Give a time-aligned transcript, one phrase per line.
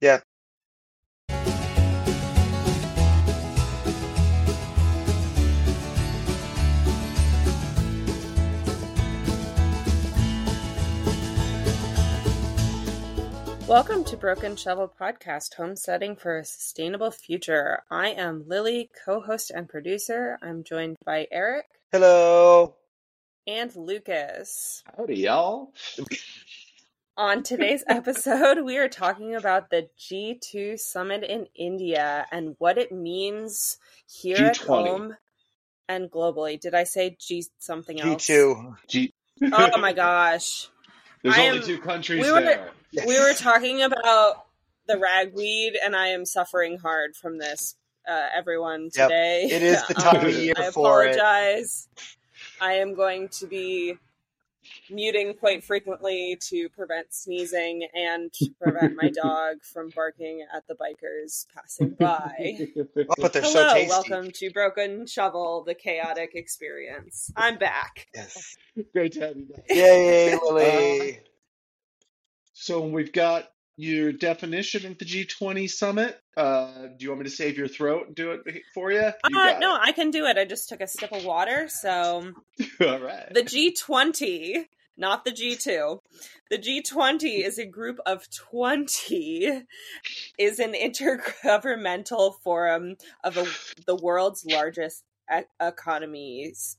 [0.00, 0.20] Yeah.
[13.66, 17.82] Welcome to Broken Shovel Podcast, homesteading for a sustainable future.
[17.90, 20.38] I am Lily, co host and producer.
[20.42, 22.74] I'm joined by Eric Hello.
[23.46, 24.82] and Lucas.
[24.96, 25.72] Howdy, y'all.
[27.20, 32.92] On today's episode, we are talking about the G2 summit in India and what it
[32.92, 34.66] means here at G20.
[34.66, 35.16] home
[35.86, 36.58] and globally.
[36.58, 38.26] Did I say G something else?
[38.26, 38.74] G2.
[38.88, 39.12] G-
[39.52, 40.68] Oh my gosh.
[41.22, 42.70] There's I only am- two countries we were- there.
[43.06, 44.46] We were talking about
[44.88, 47.76] the ragweed, and I am suffering hard from this.
[48.08, 49.08] Uh, everyone Yep.
[49.10, 49.42] today.
[49.50, 51.16] It is the time of year I for it.
[51.16, 51.86] apologize.
[52.62, 53.98] I am going to be
[54.90, 61.46] muting quite frequently to prevent sneezing and prevent my dog from barking at the bikers
[61.54, 62.58] passing by.
[62.78, 63.88] Oh, but they're Hello, so tasty.
[63.88, 67.30] welcome to Broken Shovel, the chaotic experience.
[67.36, 68.08] I'm back.
[68.14, 68.56] Yes.
[68.92, 69.64] Great to have you back.
[69.68, 71.20] Yay, uh, Lily.
[72.52, 73.48] So we've got
[73.82, 76.20] your definition at the G20 summit.
[76.36, 79.10] Uh, do you want me to save your throat and do it for you?
[79.28, 80.36] You Uh, no, I can do it.
[80.36, 82.32] I just took a sip of water, so.
[82.80, 83.32] All right.
[83.32, 84.64] The G20,
[84.96, 85.98] not the G2.
[86.50, 89.62] The G20 is a group of 20
[90.38, 93.46] is an intergovernmental forum of a,
[93.86, 96.76] the world's largest e- economies.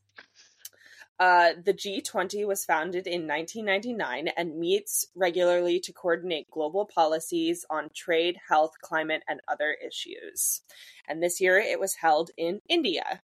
[1.22, 7.92] Uh, the G20 was founded in 1999 and meets regularly to coordinate global policies on
[7.94, 10.62] trade, health, climate, and other issues.
[11.08, 13.22] And this year it was held in India.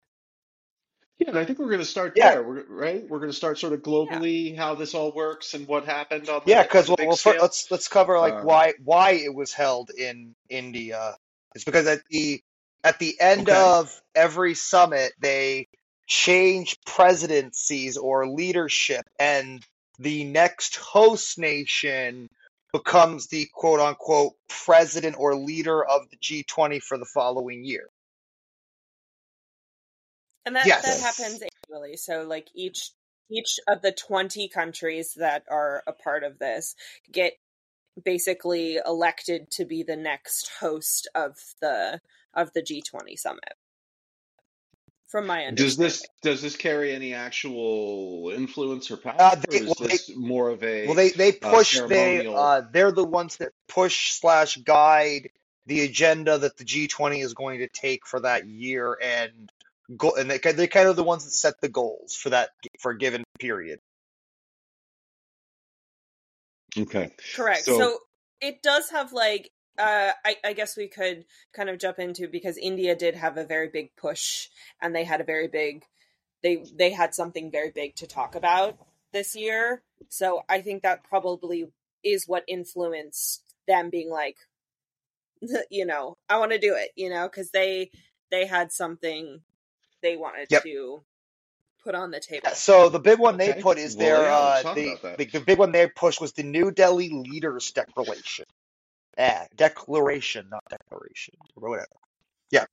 [1.19, 2.33] Yeah, and I think we're going to start Yeah.
[2.33, 3.09] there, we're, right?
[3.09, 6.43] We're going to start sort of globally how this all works and what happened on
[6.45, 9.35] the, Yeah, because on we'll, we'll fir- let's let's cover like Um, why why it
[9.35, 11.17] was held in India.
[11.55, 12.43] It's because at the
[12.85, 13.59] at the end Okay.
[13.59, 15.69] of every summit they
[16.07, 19.65] change presidencies or leadership, and
[19.99, 22.29] the next host nation
[22.73, 27.89] becomes the quote unquote president or leader of the G20 for the following year.
[30.45, 30.83] And that, Yes.
[30.85, 31.97] that happens annually.
[31.97, 32.91] So like each
[33.29, 36.77] each of the 20 countries that are a part of this
[37.11, 37.33] get
[38.05, 42.01] basically elected to be the next host of the
[42.35, 43.55] of the G20 summit.
[45.17, 45.65] From my understanding.
[45.65, 49.75] Does this does this carry any actual influence or power, Uh, they- or is well,
[49.81, 53.39] they- this more of a Well, they they uh, push they uh, they're the ones
[53.39, 55.31] that push slash guide
[55.65, 59.51] the agenda that the G20 is going to take for that year, and
[59.97, 62.91] go and they they're kind of the ones that set the goals for that for
[62.91, 63.81] a given period.
[66.79, 67.11] okay?
[67.35, 67.65] Correct.
[67.65, 67.99] So, So-
[68.43, 72.57] it does have like uh I, I guess we could kind of jump into because
[72.59, 74.49] India did have a very big push
[74.81, 75.85] and they had a very big
[76.43, 78.79] they they had something very big to talk about
[79.13, 79.83] this year.
[80.09, 81.67] So I think that probably
[82.05, 84.37] is what influenced them being like
[85.71, 87.91] you know, I want to do it, you know, cuz they
[88.31, 89.43] they had something
[90.03, 90.63] they wanted Yep.
[90.63, 91.05] to
[91.85, 92.49] put on the table.
[92.55, 95.59] So the big one they put is Well, their yeah, uh, the, the the big
[95.59, 98.47] one they pushed was the New Delhi Leaders Declaration.
[99.19, 101.89] Yeah, declaration, not declaration, or whatever.
[102.51, 102.67] Yeah.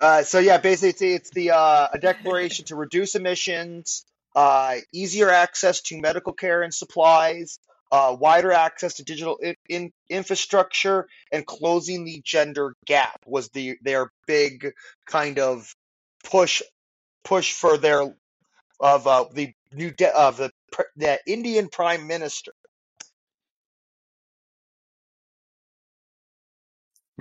[0.00, 4.04] Uh, so yeah, basically it's, it's the uh, a declaration to reduce emissions,
[4.36, 7.58] uh, easier access to medical care and supplies,
[7.92, 13.76] uh, wider access to digital in, in, infrastructure, and closing the gender gap was the
[13.82, 14.72] their big
[15.06, 15.74] kind of
[16.24, 16.62] push
[17.24, 18.14] push for their
[18.80, 20.50] of uh, the new de- of the
[20.96, 22.52] the Indian Prime Minister.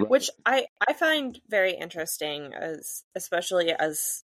[0.08, 4.24] Which I I find very interesting as especially as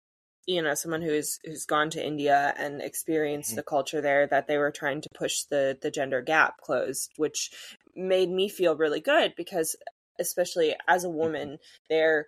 [0.47, 3.57] you know someone who's who's gone to India and experienced Mhm.
[3.57, 7.51] the culture there that they were trying to push the the gender gap closed which
[7.95, 9.77] made me feel really good because
[10.19, 12.27] especially as a woman there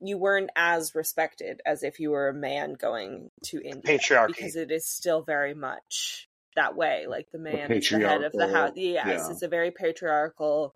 [0.00, 4.26] you weren't as respected as if you were a man going to India Patriarchy.
[4.28, 8.32] because it is still very much that way like the man is the head of
[8.32, 9.30] the house yes yeah.
[9.30, 10.74] it's a very patriarchal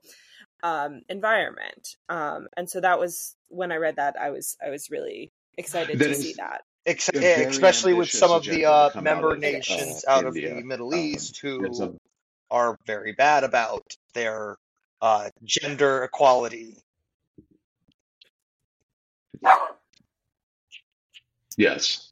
[0.62, 4.90] um environment um and so that was when i read that i was i was
[4.90, 8.44] really excited That to is- see that Ex- a yeah, very especially with some of
[8.44, 10.54] the uh, member out of, uh, nations out of India.
[10.54, 11.92] the Middle Um, East who a
[12.50, 13.82] are very bad about
[14.14, 14.56] their
[15.02, 16.78] uh, gender equality.
[21.56, 22.05] yes.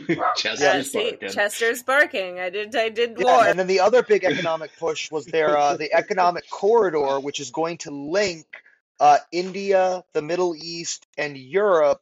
[0.36, 1.28] Chester's Uh, barking.
[1.28, 2.40] Chester's barking.
[2.40, 2.76] I did.
[2.76, 3.46] I did Yeah, war.
[3.46, 7.50] and then the other big economic push was their uh, the economic corridor, which is
[7.50, 8.46] going to link
[9.00, 12.00] uh, India, the Middle East, and Europe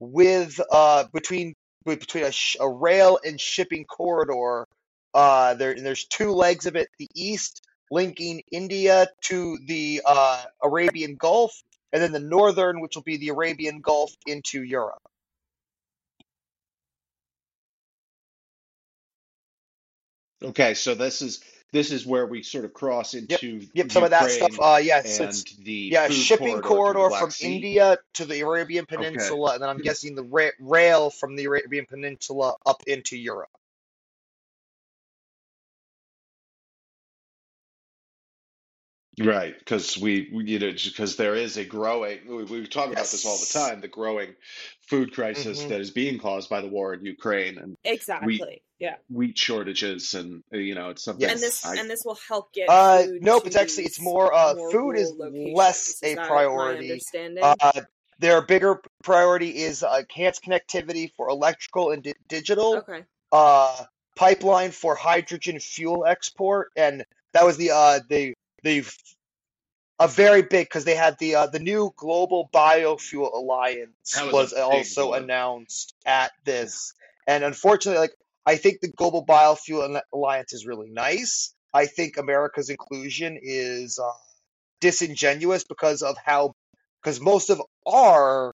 [0.00, 1.54] with uh, between
[1.84, 4.66] between a, sh- a rail and shipping corridor.
[5.14, 10.44] Uh, there and there's two legs of it: the east linking India to the uh,
[10.64, 11.62] Arabian Gulf,
[11.92, 15.02] and then the northern, which will be the Arabian Gulf into Europe.
[20.42, 21.40] Okay, so this is
[21.72, 24.50] this is where we sort of cross into Yep, some of that stuff.
[24.50, 27.22] Ukraine Uh, yeah, so and it's the Yeah, food shipping corridor, to the corridor Black
[27.22, 27.54] from Sea.
[27.56, 31.86] India to the Arabian Peninsula, and then I'm guessing the ra- rail from the Arabian
[31.86, 33.50] Peninsula up into Europe.
[39.18, 42.98] Right, because we, we you know because there is a growing we, we talk about
[43.06, 43.52] this all the Yes.
[43.52, 44.34] time the growing
[44.82, 45.68] food crisis Mhm.
[45.68, 48.60] that is being caused by the war in Ukraine and exactly.
[48.78, 48.96] yeah.
[49.08, 52.52] wheat shortages and uh, you know it's something And this I- and this will help
[52.52, 52.68] get.
[52.68, 55.56] Uh, food nope, to it's actually it's these more uh, more food is rural locations.
[55.56, 56.90] less Is a that my priority.
[56.90, 57.44] understanding?
[57.44, 57.80] Uh,
[58.18, 62.76] their bigger priority is uh, enhanced connectivity for electrical and di- digital.
[62.78, 63.04] okay.
[63.32, 63.84] uh,
[64.14, 68.34] pipeline for hydrogen fuel export, and that was the uh, the
[68.66, 68.84] the
[69.98, 74.52] a very big because they had the uh, the new global biofuel alliance was was,
[74.52, 75.22] also one.
[75.22, 76.92] announced at this,
[77.26, 78.14] and unfortunately, like
[78.44, 81.54] I think the global biofuel alliance is really nice.
[81.72, 84.10] I think America's inclusion is uh,
[84.80, 86.54] disingenuous because of how
[87.02, 88.52] because most of our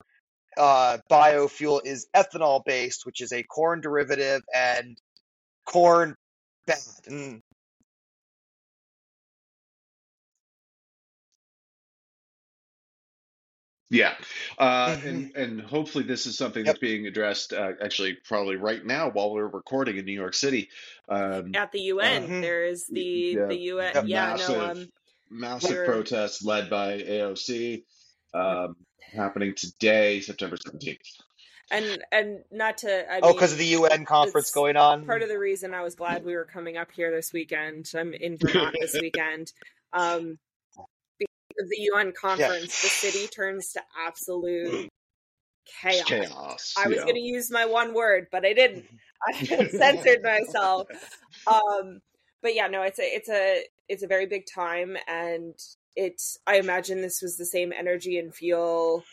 [0.56, 4.98] uh, biofuel is ethanol based, which is a corn derivative, and
[5.64, 6.16] corn
[6.66, 7.40] bad.
[13.90, 14.14] Yeah
[14.58, 15.06] uh, Mhm.
[15.06, 16.74] and and hopefully this is something Yep.
[16.74, 20.68] that's being addressed uh, actually probably right now while we're recording in New York City
[21.08, 22.40] um, At the UN, Mhm.
[22.40, 23.00] there is the
[23.36, 23.94] yeah, the UN.
[23.94, 24.04] Yep.
[24.06, 24.70] Yeah, massive no.
[24.70, 24.88] Um,
[25.28, 27.84] massive we're- protests led by AOC
[28.32, 28.76] um,
[29.12, 30.98] happening today September 17th
[31.72, 33.12] and and not to.
[33.12, 35.04] I Oh, because of the UN conference going on.
[35.04, 37.90] part of the reason I was glad we were coming up here this weekend.
[37.94, 39.52] I'm in Vermont this weekend.
[39.92, 40.38] Um, because
[41.60, 44.88] of the UN conference, the city turns to absolute
[45.82, 46.04] chaos.
[46.04, 47.02] chaos I was yeah.
[47.02, 48.86] going to use my one word, but I didn't.
[49.28, 49.32] I
[49.68, 50.88] censored myself.
[51.46, 52.00] Um,
[52.42, 55.54] but yeah, no, it's a it's a it's a very big time, and
[55.96, 56.36] it's.
[56.46, 59.04] I imagine this was the same energy and fuel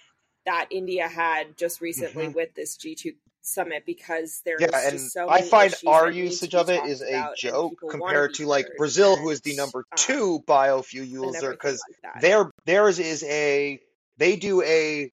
[0.46, 2.34] that India had just recently Mhm.
[2.36, 3.14] with this G two
[3.48, 6.70] summit because there's Yeah, just and so I find our that need to usage of
[6.70, 11.08] it is a joke compared to like Brazil, who is the number um, two biofuel
[11.08, 13.80] user, because like their theirs is a
[14.18, 15.12] they do a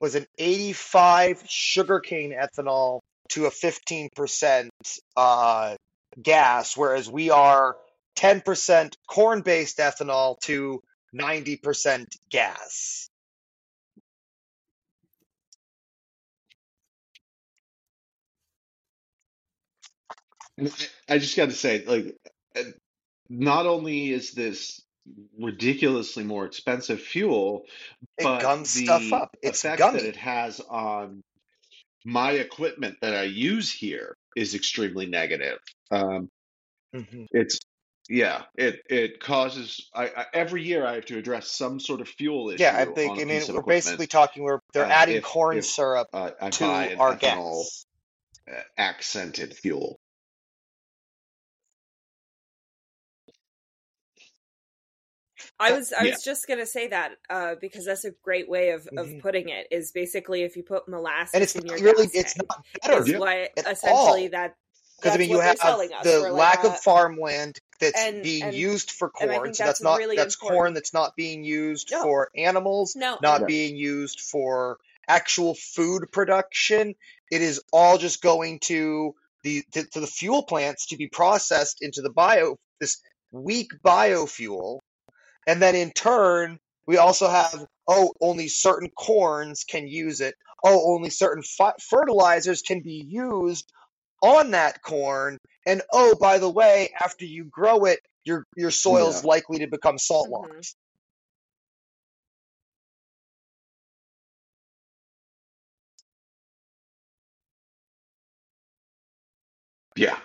[0.00, 3.00] was an 85 sugarcane ethanol
[3.30, 4.68] to a 15%
[5.16, 5.76] uh,
[6.20, 7.76] gas, whereas we are
[8.16, 10.80] 10% corn based ethanol to
[11.14, 13.08] 90% gas.
[20.58, 20.68] And
[21.08, 22.16] I, I just got to say, like,
[22.56, 22.70] uh,
[23.28, 24.80] not only is this
[25.38, 27.64] ridiculously more expensive fuel,
[28.18, 29.36] It but gums stuff the up.
[29.42, 29.98] It's effect gummy.
[29.98, 31.22] that it has on
[32.04, 35.58] my equipment that I use here is extremely negative.
[35.90, 36.28] Um,
[36.94, 37.26] Mhm.
[37.32, 37.58] it's
[38.08, 39.88] yeah, it it causes.
[39.94, 42.84] I, I every year I have to address some sort of fuel issue Yeah, I
[42.84, 46.30] think I mean we're basically talking we're they're uh, adding if corn if syrup uh,
[46.50, 47.86] to our ethanol gas.
[48.50, 49.98] uh, accented fuel.
[55.60, 56.10] I was I Yeah.
[56.12, 59.20] was just gonna say that uh, because that's a great way of, of Mhm.
[59.22, 59.68] putting it.
[59.70, 63.02] Is basically if you put molasses And it's in your really it's tank, not better.
[63.12, 64.28] is what essentially all.
[64.30, 64.56] that
[64.96, 67.98] Because I mean, you have selling us the for, like, lack uh, of farmland that's
[68.00, 69.30] and- being and- used for corn.
[69.30, 72.02] think So that's that's not really that's corn that's not being used No.
[72.02, 73.46] for animals, no not Yeah.
[73.46, 76.94] being used for actual food production.
[77.30, 81.82] It is all just going to the to, to the fuel plants to be processed
[81.82, 84.80] into the bio this weak biofuel,
[85.46, 90.34] and then in turn we also have oh only certain corns can use it.
[90.64, 93.70] Oh, only certain fi- fertilizers can be used
[94.22, 95.38] on that corn.
[95.66, 99.28] And oh, by the way, after you grow it, your your soil's Yeah.
[99.28, 100.52] likely to become salt mm-hmm.
[100.52, 100.74] locked.
[109.96, 110.18] Yeah.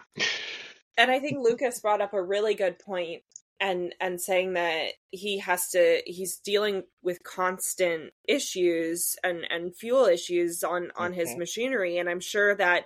[0.98, 3.22] and I think Lucas brought up a really good point
[3.60, 10.06] and and saying that he has to he's dealing with constant issues and and fuel
[10.06, 11.38] issues on on his Mhm.
[11.40, 12.86] machinery and I'm sure that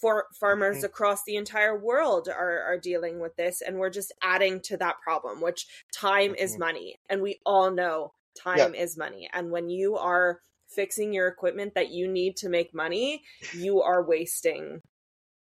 [0.00, 0.84] for farmers Mhm.
[0.84, 5.00] across the entire world are are dealing with this and we're just adding to that
[5.00, 6.58] problem which time is Mhm.
[6.60, 11.74] money and we all know time is money and when you are fixing your equipment
[11.74, 14.80] that you need to make money you are wasting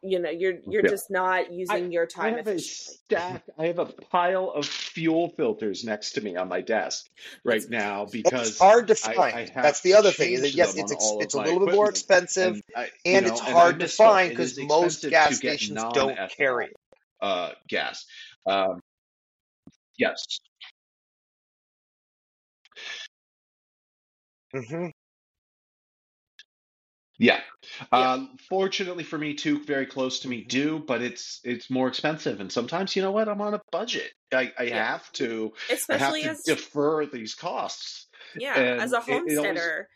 [0.03, 0.89] you know you're you're Yeah.
[0.89, 3.43] just not using your I time have a stack.
[3.59, 7.07] I have a pile of fuel filters next to me on my desk
[7.45, 9.25] right now And it's hard to find.
[9.33, 10.33] I have That's the other thing.
[10.33, 13.25] Is that yes, it's ex- it's a little bit more expensive, and I, you and
[13.25, 16.77] know, it's and hard to find because most gas stations don't carry it.
[17.21, 18.05] uh, gas.
[18.47, 18.81] Um,
[19.97, 20.25] yes.
[24.53, 24.87] hmm
[27.23, 27.41] Yeah.
[27.93, 28.07] Yeah.
[28.13, 32.39] Um, fortunately for me, too, very close to me do, but it's it's more expensive.
[32.41, 33.29] And sometimes, you know what?
[33.29, 34.11] I'm on a budget.
[34.33, 35.53] I, I yeah have to
[35.89, 38.07] I have especially to as defer these costs.
[38.33, 39.87] yeah as And a it, it always homesteader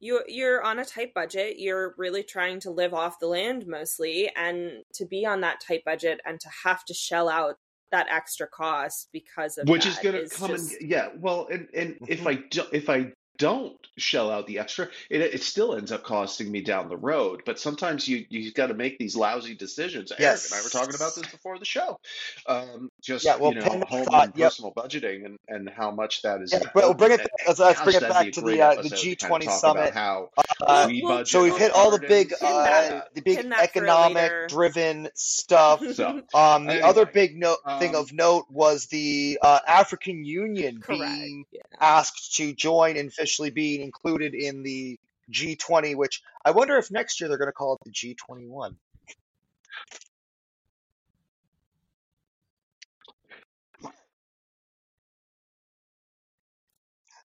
[0.00, 4.30] you you're on a tight budget you're really trying to live off the land mostly
[4.36, 7.56] and to be on that tight budget and to have to shell out
[7.92, 11.98] that extra cost because of which is going to come and yeah, well, and and
[12.06, 15.90] if hmm I do, if I don't shell out the extra, it it still ends
[15.90, 17.42] up costing me down the road.
[17.46, 20.12] But sometimes you you got to make these lousy decisions.
[20.12, 21.98] Eric and I were talking about this before the show.
[22.46, 22.90] Um,
[23.24, 23.32] Yeah.
[23.32, 24.24] just Well, you know, Penman home thought.
[24.26, 24.44] and Yep.
[24.50, 26.60] personal budgeting and and how much that is Yeah.
[26.74, 27.20] But we'll bring it.
[27.20, 29.58] And, Let's, let's bring it back to the uh, the episode to kind of G20
[29.58, 29.94] summit.
[29.94, 30.28] how
[30.60, 33.14] Uh, we'll, so we've hit all the big, and pin all that uh, that.
[33.14, 35.82] the big pin that for economic later driven stuff.
[35.94, 40.24] So Um, the other anyway, big note thing um, of note was the uh, African
[40.24, 44.98] Union correct being yeah asked to join and officially being included in the
[45.32, 48.74] G20, which I wonder if next year they're going to call it the G21.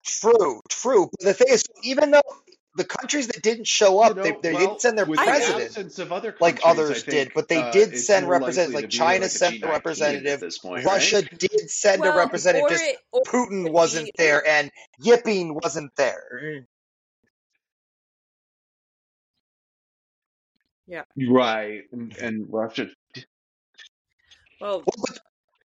[0.06, 1.10] True, true.
[1.20, 2.22] But the thing is, even though
[2.77, 5.25] the countries that didn't show you up, they, know, they didn't send their with I
[5.25, 5.31] the
[5.65, 8.75] absence of other like countries, I others did, but they uh, did it's send representatives.
[8.75, 11.39] Like China like sent a G19 at representative, this point, Russia right?
[11.39, 14.72] did send a well or representative, just it Putin it wasn't be there, and
[15.03, 16.65] Jinping wasn't there.
[20.88, 22.89] yeah Right, and, and Russia.
[24.62, 25.19] well Well, but,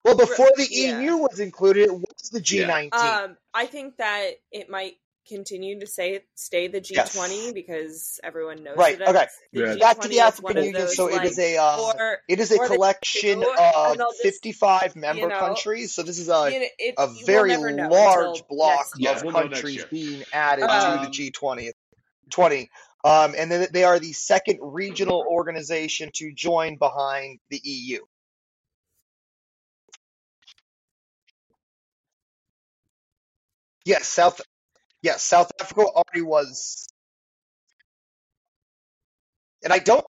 [0.05, 2.95] well, before the yeah EU was included, it was the G19.
[2.95, 4.97] Um, I think that it might
[5.29, 7.15] continue to say stay the G Yes.
[7.15, 9.01] twenty because everyone knows Right.
[9.01, 9.27] it Okay.
[9.53, 9.75] the Yeah.
[9.77, 10.87] Back to the twenty is one African Union.
[10.87, 13.97] those So it like is a uh, or it is a or the collection of
[13.99, 15.95] just 55 you member know countries.
[15.95, 19.11] So this is a you know, it, a we'll very large until block next Yeah,
[19.11, 19.17] year.
[19.19, 21.71] of we'll countries being added to Um, the Um, G20.
[22.31, 22.71] 20.
[23.05, 27.99] Um, and then they are the second regional organization to join behind the EU.
[33.85, 34.41] Yes, South.
[35.03, 36.89] Yes, South Africa already was,
[39.65, 40.05] and I don't.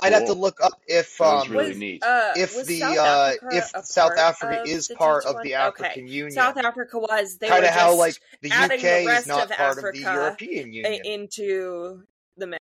[0.00, 2.02] I'd have to look up if um really was neat.
[2.04, 5.56] uh if was the South uh if South Africa of is part of the twenty?
[5.56, 6.32] Okay, African Union.
[6.32, 7.38] South Africa was.
[7.38, 9.78] They Kind were of how like the adding UK the is rest not of part
[9.78, 12.02] of the Africa European Union into
[12.36, 12.60] the mix.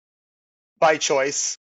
[0.80, 1.58] by choice.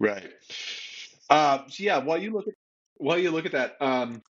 [0.00, 0.30] Right.
[1.30, 2.54] Um, so yeah, while you look at
[2.96, 4.22] while you look at that, um,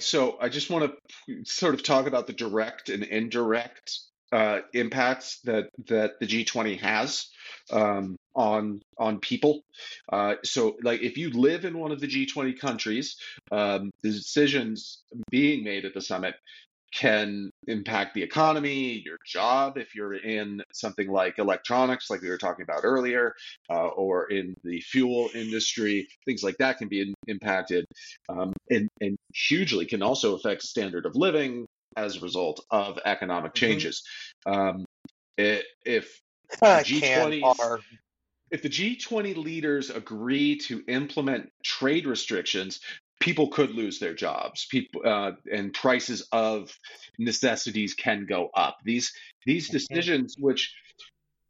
[0.00, 0.92] so I just want
[1.26, 3.98] to sort of talk about the direct and indirect
[4.32, 7.28] uh, impacts that that the G20 has
[7.72, 9.62] um, on on people.
[10.10, 13.16] Uh, so, like, if you live in one of the G20 countries,
[13.50, 16.34] um, the decisions being made at the summit
[16.92, 22.38] can impact the economy, your job if you're in something like electronics, like we were
[22.38, 23.34] talking about earlier,
[23.70, 27.84] uh, or in the fuel industry, things like that can be in, impacted,
[28.28, 31.66] um, and, and hugely can also affect standard of living
[31.96, 34.02] as a result of economic hmm changes.
[34.46, 34.84] Um,
[35.36, 36.20] if
[36.60, 37.80] the G20s are
[38.50, 42.80] if the G20 leaders agree to implement trade restrictions,
[43.20, 44.66] people could lose their jobs.
[44.70, 46.76] People uh, and prices of
[47.18, 48.78] necessities can go up.
[48.84, 49.12] These
[49.46, 50.74] these decisions, which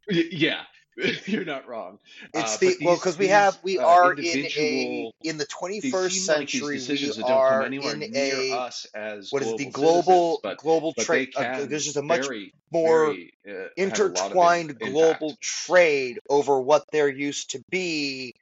[0.09, 0.61] y- yeah,
[1.25, 1.97] you're not wrong.
[2.33, 5.45] It's Uh, the but well because we have we uh, are in a in the
[5.45, 8.51] 21st seem like these century we decisions that don't come are anywhere in near a
[8.51, 12.01] us as what is the global citizens, global but global trade uh, there's just a
[12.01, 15.41] much very more very uh, have a lot of in, intertwined global impact.
[15.41, 18.40] trade over what there used to be p-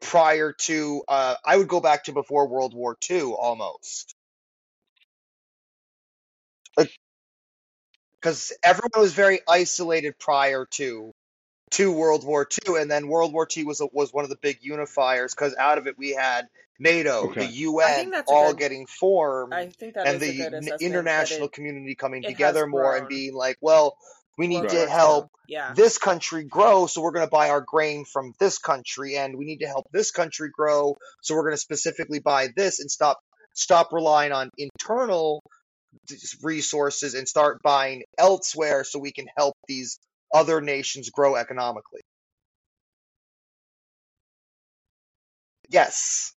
[0.00, 4.14] prior to uh I would go back to before World War II almost
[8.20, 11.12] because everyone was very isolated prior to
[11.72, 14.36] to World War II, and then World War II was a, was one of the
[14.36, 16.46] big unifiers because out of it we had
[16.78, 17.40] NATO, Okay.
[17.40, 20.22] the I UN, think that's a all good- getting formed, I think that and is
[20.22, 23.98] a the good n- international community coming together more and being like, well,
[24.38, 25.30] we need World to help II.
[25.48, 25.74] Yeah.
[25.74, 29.44] this country grow, so we're going to buy our grain from this country, and we
[29.44, 33.18] need to help this country grow, so we're going to specifically buy this and stop
[33.54, 35.42] stop relying on internal
[36.42, 39.98] resources and start buying elsewhere, so we can help these
[40.34, 42.00] other nations grow economically.
[45.68, 46.34] Yes.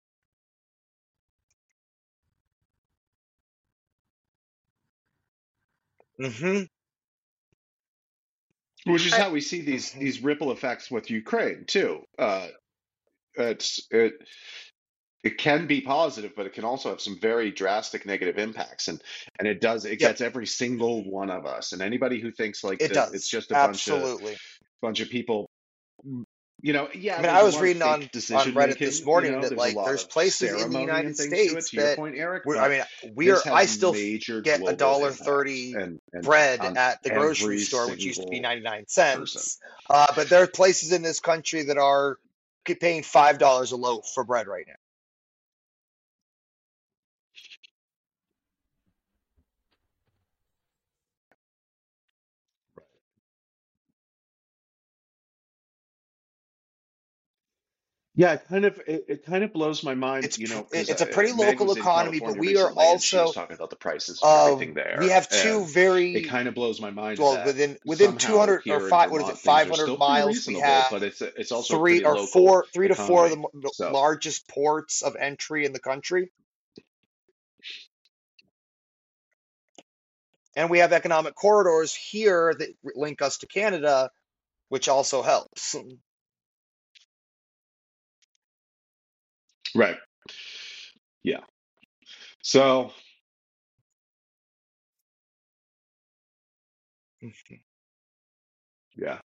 [6.18, 6.64] hmm
[8.92, 12.04] Which is I- how we see these these ripple effects with Ukraine too.
[12.18, 12.48] Uh,
[13.34, 14.14] it's it
[15.24, 19.02] it can be positive, but it can also have some very drastic negative impacts, and
[19.38, 19.98] and it does it Yep.
[19.98, 21.72] gets every single one of us.
[21.72, 23.14] And anybody who thinks like It that does.
[23.14, 24.20] it's just a bunch of
[24.80, 25.47] bunch of people,
[26.60, 27.16] you know, yeah.
[27.16, 29.76] I mean, I was reading on, on Reddit making, this you morning know, that like
[29.76, 31.48] there's places in the United things to.
[31.48, 33.40] States To that point, Eric, I mean, we are.
[33.46, 38.22] I still get a dollar thirty and, and bread at the grocery store, which used
[38.22, 39.58] to be ninety nine cents.
[39.88, 42.18] Uh, but there are places in this country that are
[42.74, 44.74] paying $5 a loaf for bread right now.
[58.18, 60.90] Yeah, it kind of it, it kind of blows my mind, It's you know, because
[60.90, 63.18] it's a pretty Meg local was in economy, but California we are recently, and she
[63.18, 65.68] was also, talking about the prices of uh, everything there, we have two and
[66.12, 68.88] it very, kind of blows my mind well, that within within somehow 200 here or
[68.88, 70.90] in five, what is it, Vermont things are 500 still pretty miles, we reasonable, have
[70.90, 73.38] but it's it's also a three pretty or local four, three to four of the
[73.38, 73.48] economy.
[73.54, 76.32] m- So largest ports of entry in the country.
[80.56, 84.10] And we have economic corridors here that link us to Canada,
[84.70, 85.76] which also helps.
[89.74, 89.96] Right,
[91.22, 91.40] yeah.
[92.42, 92.92] So
[98.96, 99.20] yeah,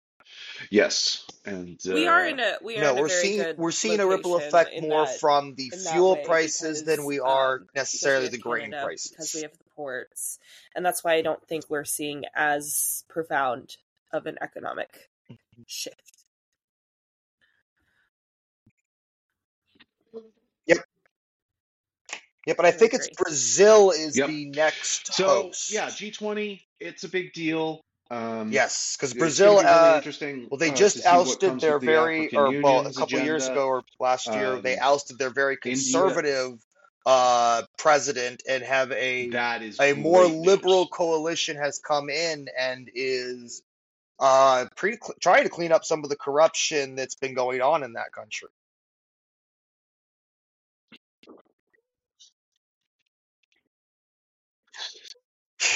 [0.69, 3.39] yes, and we are uh, in a we are No, in a we're very seeing
[3.39, 7.19] good we're seeing a ripple effect more that from the fuel way prices than we
[7.19, 10.39] are um because we necessarily the grain Canada because we have the ports
[10.75, 13.77] and that's why I don't think we're seeing as profound
[14.13, 15.09] of an economic
[15.67, 16.20] shift.
[22.47, 23.09] Yep, but I I think it's.
[23.09, 24.27] Brazil is yep.
[24.27, 25.71] the next So host.
[25.71, 27.81] yeah, G twenty, it's a big deal.
[28.09, 31.81] Um, Yes, because Brazil, be really uh, interesting well, they uh, just ousted their with
[31.81, 34.93] the very, African or well, a Union's couple years ago or last year, they Um,
[34.93, 36.59] ousted their very conservative
[37.05, 42.47] uh, president and have a that is a more great liberal coalition has come in
[42.57, 43.63] and is
[44.19, 47.93] uh, pre trying to clean up some of the corruption that's been going on in
[47.93, 48.49] that country.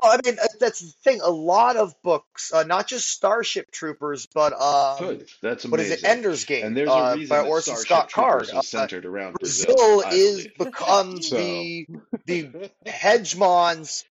[0.00, 1.20] Well, I mean, uh, that's the thing.
[1.24, 5.90] A lot of books, uh, not just Starship Troopers, but um, Good, that's what is
[5.90, 6.04] it.
[6.04, 8.44] Ender's Game, And there's a uh, reason by Orson Starship Scott Card.
[8.44, 10.58] Troopers Uh, centered around Brazil, Brazil is believe.
[10.58, 11.86] becomes So, the
[12.26, 14.04] the hegemon's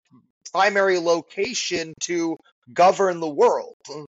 [0.53, 2.39] primary location to
[2.73, 3.77] govern the world.
[3.87, 4.07] The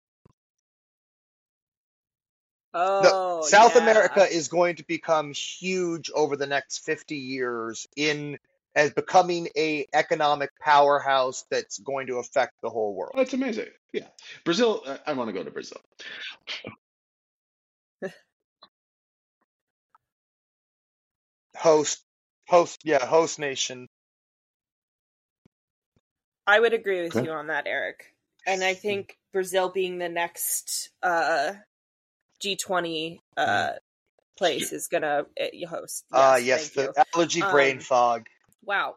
[2.78, 3.82] Oh South yeah.
[3.82, 8.38] America is going to become huge over the next 50 years in
[8.76, 13.14] as becoming a economic powerhouse that's going to affect the whole world.
[13.16, 13.68] that's amazing.
[13.94, 14.08] Yeah,
[14.44, 14.82] Brazil.
[14.86, 15.80] uh, I want to go to Brazil.
[21.58, 22.02] Host
[22.48, 23.88] host yeah, host nation.
[26.46, 27.26] I would agree with Okay.
[27.26, 28.14] you on that, Eric.
[28.46, 31.54] And I think Brazil being the next uh,
[32.44, 33.72] G20 uh,
[34.38, 36.06] place is gonna uh, host.
[36.12, 37.04] Uh Yes, yes, the you.
[37.16, 38.28] allergy brain Um, fog.
[38.66, 38.96] Wow,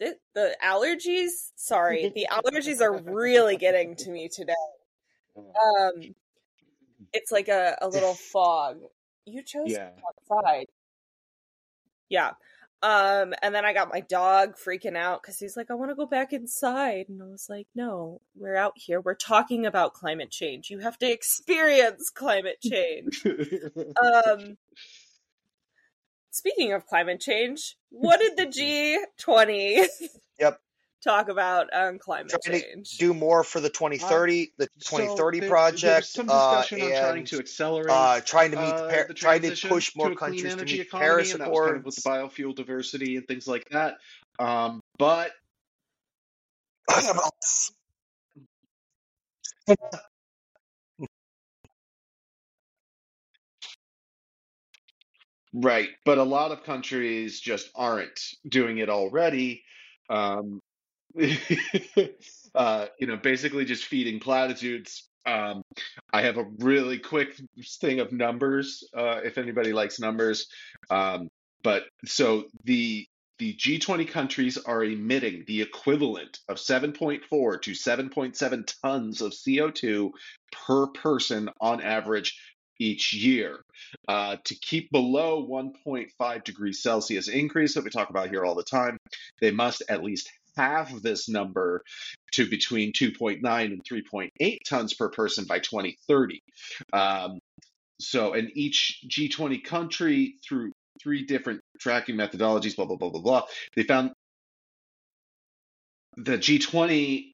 [0.00, 1.52] the, the allergies.
[1.56, 4.54] Sorry, the allergies are really getting to me today.
[5.36, 6.14] Um,
[7.12, 8.80] it's like a, a little fog.
[9.26, 9.90] You chose Yeah.
[10.30, 10.66] outside.
[12.08, 12.32] Yeah.
[12.82, 15.94] Um, and then I got my dog freaking out because he's like, I want to
[15.96, 17.06] go back inside.
[17.08, 19.00] And I was like, no, we're out here.
[19.00, 20.70] We're talking about climate change.
[20.70, 23.24] You have to experience climate change.
[23.26, 24.56] Um,
[26.36, 28.46] speaking of climate change, what did the
[29.26, 29.88] G20
[30.38, 30.60] Yep.
[31.02, 32.98] talk about on climate Trying to change?
[32.98, 36.82] do more for the Uh, 2030 the 2030 there, there was project some uh, discussion
[36.82, 39.96] on trying to accelerate uh, trying to meet the uh, Par- the trying to push
[39.96, 42.02] more a clean countries to meet economy, Paris and that was kind of with the
[42.02, 43.96] biofuel diversity and things like that.
[44.38, 45.32] Um, but
[55.56, 55.88] right.
[56.04, 59.64] But a lot of countries just aren't doing it already.
[60.08, 60.60] Um,
[62.54, 65.08] uh, you know, basically just feeding platitudes.
[65.24, 65.62] Um,
[66.12, 67.40] I have a really quick
[67.80, 70.46] thing of numbers, uh, if anybody likes numbers.
[70.90, 71.28] Um,
[71.62, 73.06] but so the
[73.38, 77.20] the G20 countries are emitting the equivalent of 7.4
[77.62, 80.10] to 7.7 tons of CO2
[80.52, 82.38] per person on average
[82.78, 83.60] each year.
[84.08, 88.62] Uh, to keep below 1.5 degrees Celsius increase that we talk about here all the
[88.62, 88.96] time,
[89.40, 91.82] they must at least halve this number
[92.32, 96.40] to between 2.9 and 3.8 tons per person by 2030.
[96.92, 97.38] Um,
[98.00, 103.42] so, and each G20 country through three different tracking methodologies, blah, blah, blah, blah, blah,
[103.74, 104.12] they found
[106.16, 107.32] the G20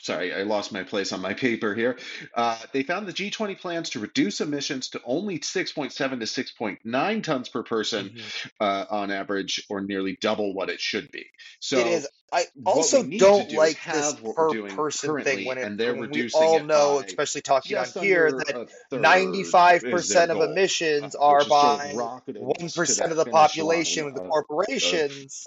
[0.00, 1.98] sorry, I lost my place on my paper here.
[2.34, 7.48] Uh, they found the G20 plans to reduce emissions to only 6.7 to 6.9 tons
[7.48, 8.50] per person Mhm.
[8.60, 11.26] uh, on average, or nearly double what it should be.
[11.60, 12.08] So it is.
[12.32, 15.80] I also we don't like this have what we're per person thing when it and
[15.80, 20.42] they're when we all it know, by especially talking on here, that 95% of goal,
[20.42, 21.92] uh, emissions are is sort of by
[22.38, 25.44] one us to percent that of the population with the of, of corporations.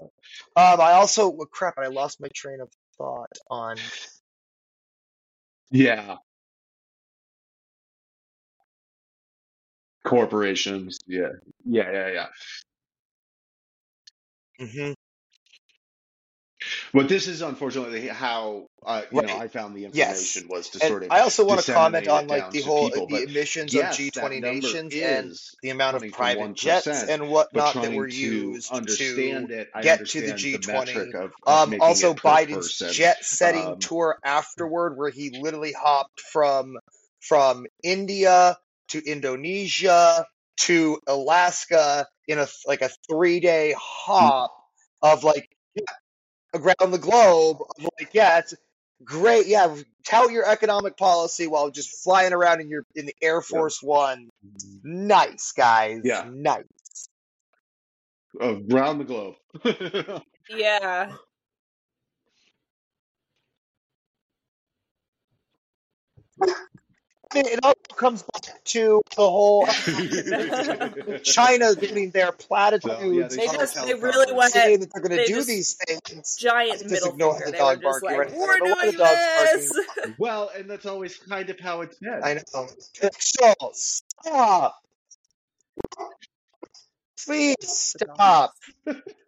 [0.58, 1.78] Um, I also well, crap.
[1.78, 3.78] I lost my train of thought on.
[5.74, 6.18] Yeah
[10.06, 11.00] corporations.
[11.08, 11.30] Yeah,
[11.66, 12.28] yeah, yeah, yeah.
[14.66, 14.96] Mhm.
[16.94, 20.38] But this is unfortunately how uh, you know I found the Yes.
[20.38, 22.90] information was to And sort of I also want to comment on like the whole
[22.90, 23.08] people.
[23.08, 27.82] the emissions of yes, that G20 nations and the amount of private jets and whatnot
[27.82, 31.16] that were used to understand it, I get to the understand the metric G20.
[31.16, 32.88] of, of Um, also Biden's person.
[32.92, 36.78] jet-setting Um, tour afterward, where he literally hopped from
[37.22, 38.58] from India
[38.90, 40.26] to Indonesia
[40.58, 44.52] to Alaska in a like a three-day hop
[45.02, 45.84] of like yeah,
[46.54, 47.58] around the globe.
[47.62, 48.54] Of like yeah, it's
[49.04, 49.48] great.
[49.48, 53.66] Yeah, tout your economic policy while just flying around in your in the Air yep.
[53.66, 54.30] Force One.
[54.84, 56.64] Nice guys, Yeah, nice.
[58.42, 59.36] around the globe.
[60.50, 61.12] Yeah.
[67.34, 69.66] I mean, it all comes back to the whole
[71.24, 74.36] China getting their so yeah, platitudes they They just they really teleprompters.
[74.38, 76.36] went saying that they're going to they do these things.
[76.38, 77.46] giant Just middle ignore finger.
[77.46, 78.10] the They were just barking.
[78.10, 78.38] like, Right?
[78.38, 79.88] "We're don't know why the doing dog's this."
[80.20, 82.22] Well, and that's always kind of how it's been.
[82.24, 82.68] I know.
[83.00, 84.76] Pixel, stop!
[87.26, 88.54] Please stop!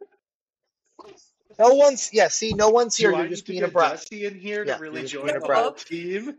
[1.60, 2.10] No one's.
[2.14, 3.12] Yeah, see, no one's here.
[3.12, 3.92] Do You're need just to being a get brat.
[3.92, 5.78] Dusty in here to really you're just join being a the brat.
[5.78, 6.36] team?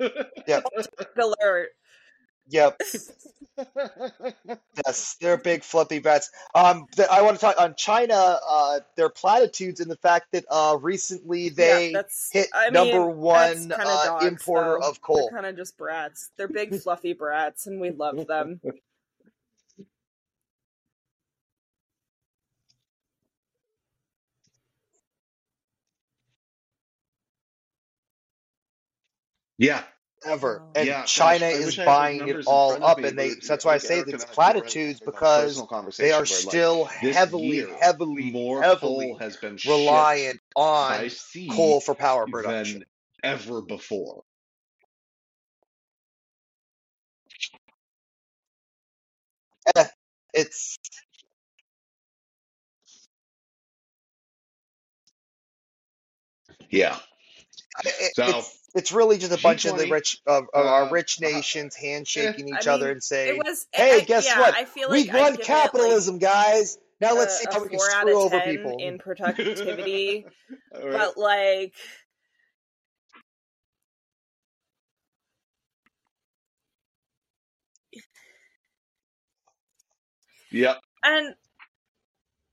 [0.47, 0.65] Yep,
[1.19, 1.69] Alert.
[2.49, 2.81] yep.
[4.87, 6.31] Yes, they're big fluffy bats.
[6.55, 8.39] Um, th- I want to talk on China.
[8.47, 12.31] Uh, their platitudes and the fact that uh, recently they that's.
[12.33, 14.89] hit I number mean, that's one kind of uh, dogs, importer though.
[14.89, 15.31] of They're coal.
[15.31, 16.31] kind of just brats.
[16.37, 18.61] They're big fluffy brats, and we love them.
[29.59, 29.85] yeah,
[30.27, 30.63] ever.
[30.75, 31.05] And yeah.
[31.05, 33.65] China I is wish I had those buying it all up, me, and they that's
[33.65, 35.63] why I say it's and I have platitudes a, a because
[35.99, 41.13] they are where, like, still heavily, year, heavily, more coal heavily has been reliant on
[41.49, 42.81] coal for power production.
[42.81, 42.85] than
[43.23, 44.25] ever before.
[49.77, 49.87] Eh,
[50.35, 50.79] It's
[56.71, 56.99] Yeah.
[57.85, 60.91] It, So it's it's really just a bunch of the rich of, of our uh,
[60.91, 63.67] rich uh, nations eh, handshaking I each other mean, and it saying, was.
[63.73, 64.41] "Hey, I guess yeah.
[64.41, 64.55] what?
[64.55, 66.79] I feel like I'd won it like capitalism, guys.
[67.01, 70.27] Now let's a, see how we can screw over people." in productivity,
[70.75, 70.93] right.
[70.93, 71.75] but like.
[80.53, 80.81] Yep.
[81.03, 81.35] and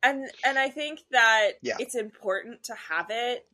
[0.01, 1.77] and and I think that Yeah.
[1.79, 3.47] it's important to have it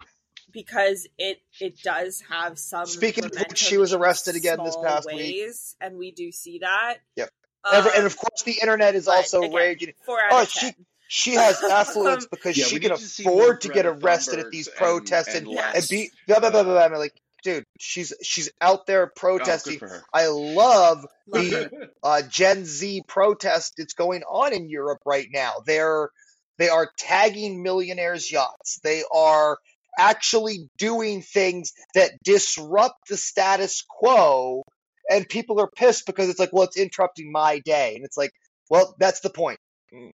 [0.52, 4.86] because it it does have some Speaking of which, she was arrested again this small
[4.86, 5.44] past week.
[5.82, 6.96] and we do see that.
[7.16, 7.30] Yep.
[7.72, 9.94] Ever, and Um, of course, the internet is also again, raging.
[10.06, 10.86] four out Oh, of she ten.
[11.10, 14.40] she has affluence Um, because Yeah, she can need to afford to get Greta arrested
[14.40, 15.72] at these and protests and and yeah.
[15.76, 16.88] and be blah blah blah blah.
[16.88, 16.98] Blah.
[16.98, 19.78] Like, dude, she's she's out there oh, protesting.
[19.80, 20.04] for her.
[20.14, 25.56] I love Love the uh, Gen Z protest that's going on in Europe right now.
[25.66, 26.10] They're
[26.58, 28.80] they are tagging millionaires' yachts.
[28.84, 29.58] They are
[29.97, 34.63] actually doing things that disrupt the status quo,
[35.10, 38.32] and people are pissed because it's like, well, it's interrupting my day, and it's like,
[38.69, 39.60] well, that's the point.
[39.93, 40.12] Mm.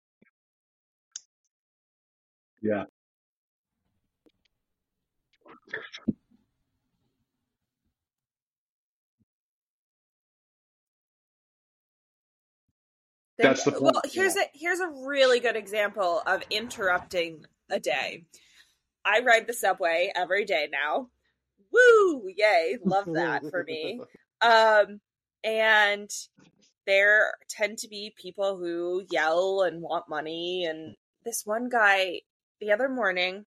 [2.63, 2.85] Yeah.
[13.39, 18.25] That's the Well, point, here's a here's a really good example of interrupting a day.
[19.05, 21.09] I ride the subway every day now.
[21.73, 22.29] Woo!
[22.37, 22.79] Yay!
[22.85, 24.01] Love that for me.
[24.45, 25.01] Um,
[25.45, 26.11] and
[26.85, 30.65] there tend to be people who yell and want money.
[30.65, 32.23] And this one guy,
[32.61, 33.47] the other morning,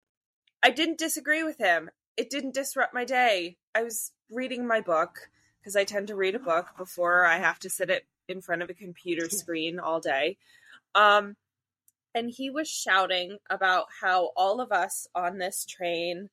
[0.62, 1.90] I didn't disagree with him.
[2.16, 3.56] It didn't disrupt my day.
[3.74, 7.58] I was reading my book because I tend to read a book before I have
[7.60, 10.36] to sit it in front of a computer screen all day.
[10.94, 11.36] Um,
[12.14, 16.30] and he was shouting about how all of us on this train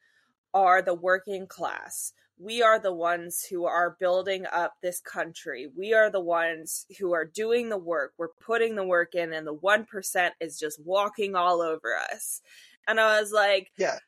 [0.53, 2.13] are the working class.
[2.37, 5.67] We are the ones who are building up this country.
[5.75, 8.13] We are the ones who are doing the work.
[8.17, 12.41] We're putting the work in, and the 1% is just walking all over us.
[12.87, 13.99] And I was like, Yeah.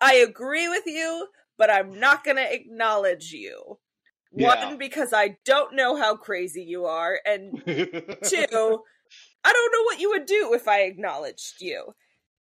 [0.00, 3.78] I agree with you, but I'm not going to acknowledge you.
[4.32, 4.66] Yeah.
[4.66, 7.18] One, because I don't know how crazy you are.
[7.24, 7.62] And
[8.24, 8.82] two,
[9.46, 11.94] I don't know what you would do if I acknowledged you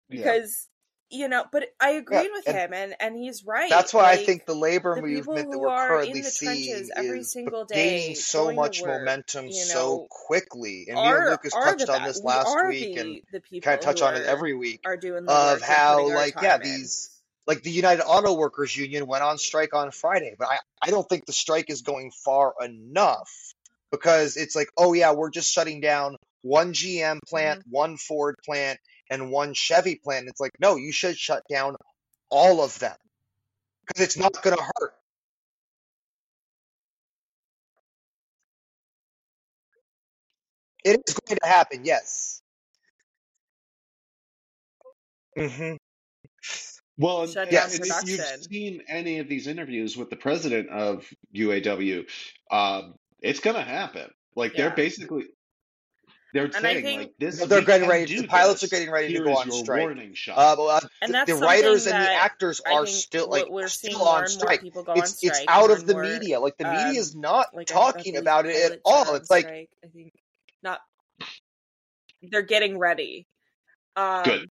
[0.09, 0.17] Yeah.
[0.17, 0.67] because
[1.09, 1.43] you know.
[1.51, 3.69] But I agreed with and him, and and he's right.
[3.69, 7.31] That's why I think the labor the movement that we're currently seeing trenches every is
[7.31, 10.85] single gaining so much work, momentum you so quickly.
[10.87, 13.41] And me and Lucas are the touched on this last are week the, and the
[13.41, 16.55] people kind of touch on it every week are doing the of how like yeah
[16.55, 16.61] in.
[16.61, 17.09] these
[17.45, 21.07] like the United Auto Workers Union went on strike on Friday, but I, I don't
[21.07, 23.29] think the strike is going far enough
[23.91, 27.71] because it's like, oh yeah, we're just shutting down one GM plant, Mm-hmm.
[27.71, 28.79] one Ford plant,
[29.11, 30.29] and one Chevy plant.
[30.29, 31.77] It's like, no, you should shut down
[32.31, 32.97] all of them
[33.87, 34.93] because it's not going to hurt.
[40.85, 42.41] It is going to happen, yes.
[45.37, 45.75] hmm
[46.97, 51.07] Well, and, Shut and- if you've seen any of these interviews with the president of
[51.35, 52.05] UAW,
[52.51, 54.09] um, it's going to happen.
[54.35, 55.25] Like they're basically
[56.33, 57.39] they're I saying think- like this.
[57.45, 58.19] They're getting ready.
[58.21, 58.71] The pilots this.
[58.71, 59.81] are getting ready to go on strike.
[59.81, 60.37] warning shot.
[60.37, 62.85] Uh, but, uh, And the, that's the something writers and the that actors I are
[62.85, 64.61] think still like we're seeing still more on and more strike.
[64.61, 66.39] people go on It's it's out of the more, media.
[66.39, 69.15] Like the media um, is not like I- I talking about it at all.
[69.15, 70.11] It's like strike, I think
[70.61, 70.79] not.
[72.21, 73.27] They're getting ready.
[73.95, 74.49] Um, Good.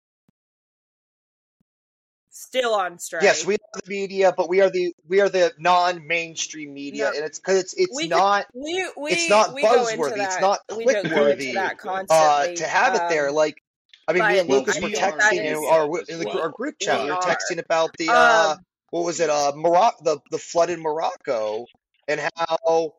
[2.49, 3.21] Still on strike.
[3.21, 7.15] yes, we are the media, but we are the we are the non-mainstream media, No.
[7.17, 10.01] and it's because it's it's We could- not we we it's not we go into
[10.03, 10.25] buzzworthy.
[10.25, 13.29] It's not we click-worthy, uh to have it there.
[13.29, 13.61] um, Like
[14.07, 16.19] I mean, me and Lucas I were we think are texting in is- our in
[16.19, 16.39] the, well.
[16.39, 16.97] our group chat.
[16.99, 17.21] We We were are.
[17.21, 19.29] texting about the uh, um, what was it?
[19.29, 21.67] Uh, Morocco, the the flood in Morocco,
[22.07, 22.93] and how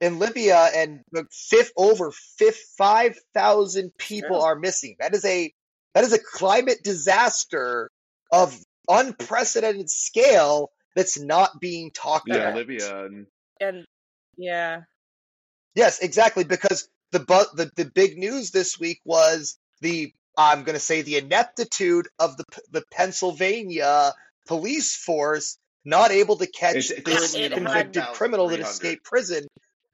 [0.00, 4.46] in Libya and fifth over fifth five thousand people Yeah.
[4.46, 4.96] are missing.
[4.98, 5.52] That is a
[5.94, 7.90] that is a climate disaster
[8.32, 12.54] of unprecedented scale that's not being talked Yeah, about.
[12.56, 13.26] Libya and
[13.60, 13.84] and
[14.36, 14.82] yeah,
[15.74, 16.42] Yes, exactly.
[16.44, 21.02] Because the bu- the the big news this week was the I'm going to say
[21.02, 24.12] the ineptitude of the the Pennsylvania
[24.46, 29.46] police force not able to catch this convicted criminal that escaped prison.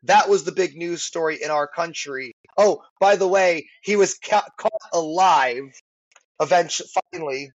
[0.05, 2.33] That was the big news story in our country.
[2.57, 5.65] Oh, by the way, he was ca- caught alive.
[6.41, 7.51] Eventually, finally.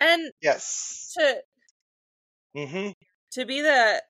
[0.00, 1.12] And Yes.
[1.18, 1.42] to
[2.54, 2.90] hmm
[3.32, 4.02] to be the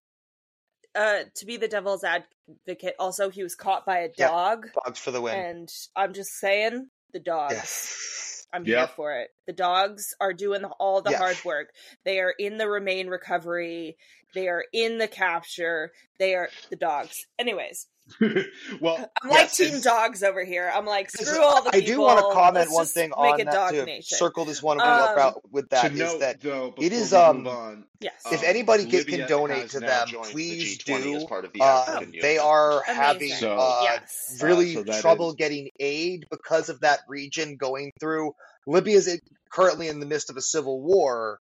[0.95, 2.95] uh to be the devil's advocate.
[2.99, 4.29] Also, he was caught by a Yeah.
[4.29, 5.35] dog, Dogs for the win.
[5.37, 7.55] and I'm just saying the dogs.
[7.55, 8.47] Yes.
[8.53, 8.79] I'm Yeah.
[8.79, 9.31] here for it.
[9.47, 11.19] The dogs are doing the, all the Yeah.
[11.19, 11.75] hard work.
[12.05, 13.99] They are in the remain recovery.
[14.35, 15.93] They are in the capture.
[16.19, 17.27] They are the dogs.
[17.39, 17.89] Anyways,
[18.81, 20.71] well, I'm like Yes, team dogs over here.
[20.73, 21.87] I'm like screw all the I people.
[21.87, 24.17] do want to comment Let's one just thing make on a that dog to nation.
[24.19, 27.17] circle this one Um, about with that to note that though, it before is, we
[27.19, 28.15] um, on, Yes.
[28.31, 31.27] if um, anybody can, Libya can donate to them, joined the please do.
[31.27, 32.95] part of the Uh, they are Amazing.
[32.95, 34.39] having So- uh, yes.
[34.43, 38.35] really so trouble is- getting aid because of that region going through.
[38.67, 41.39] Libya is currently in the midst of a civil war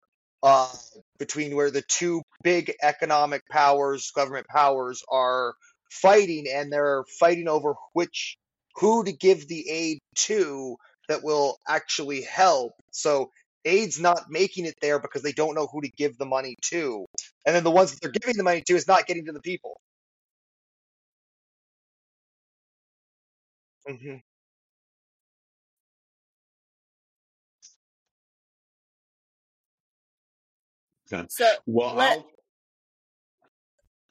[0.43, 0.67] uh,
[1.19, 5.53] between where the two big economic powers, government powers, are
[5.91, 8.37] fighting, and they're fighting over which
[8.77, 10.77] who to give the aid to
[11.09, 12.73] that will actually help.
[12.91, 13.31] So
[13.65, 17.05] aid's not making it there because they don't know who to give the money to,
[17.47, 19.41] and then the ones that they're giving the money to is not getting to the
[19.41, 19.79] people.
[23.87, 24.17] hmm
[31.29, 32.31] So Well, let- I'll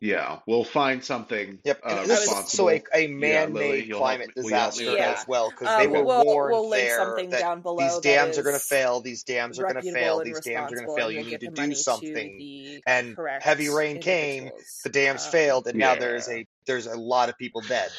[0.02, 1.58] Yeah, we'll find something.
[1.62, 2.88] Yep, and uh, this is also responsible.
[2.94, 5.18] a, a man-made Lily, climate help me- will me disaster with that?
[5.18, 7.76] as well because Um, they were we'll- warned we'll link there something that down below
[7.76, 9.00] these that dams are going to fail.
[9.02, 10.24] These dams are going to fail.
[10.24, 11.10] These dams are going to fail.
[11.10, 12.80] You need to do money to something.
[12.86, 14.50] And heavy rain came.
[14.84, 17.90] The dams Um, failed, and now there's a there's a lot of people dead.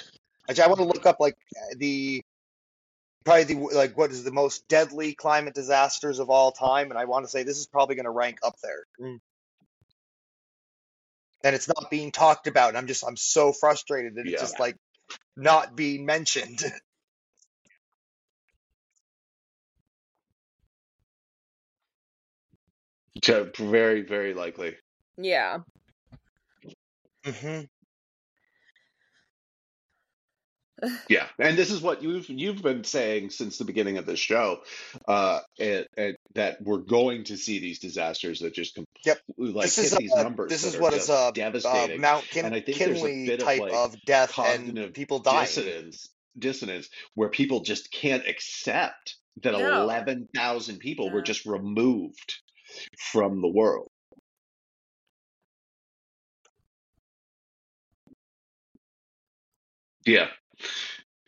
[0.50, 1.38] Actually, I want to look up like
[1.78, 2.24] the
[3.26, 7.06] probably the like what is the most deadly climate disasters of all time, and I
[7.06, 9.20] want to say this is probably going to rank up there.
[11.43, 14.60] And it's not being talked about, and I'm just I'm so frustrated that it's just
[14.60, 14.77] like
[15.36, 16.63] not being mentioned.
[23.58, 24.75] Very, very likely.
[25.17, 25.60] Yeah.
[27.25, 27.62] hmm
[31.10, 34.62] Yeah, and this is what you've you've been saying since the beginning of the show,
[35.08, 39.20] uh, and, and that we're going to see these disasters that just Yep.
[39.28, 40.50] completely like this hit is these uh, numbers.
[40.50, 41.32] this that is are what just is a, uh.
[41.98, 44.94] Mount Kin- And I think there's a Kinley bit of, type like, of death and
[44.94, 45.46] people dying.
[45.46, 49.84] dissonance, dissonance, where people just can't accept that No.
[49.84, 52.41] eleven thousand people were just removed
[52.98, 53.89] from the world.
[60.06, 60.28] Yeah.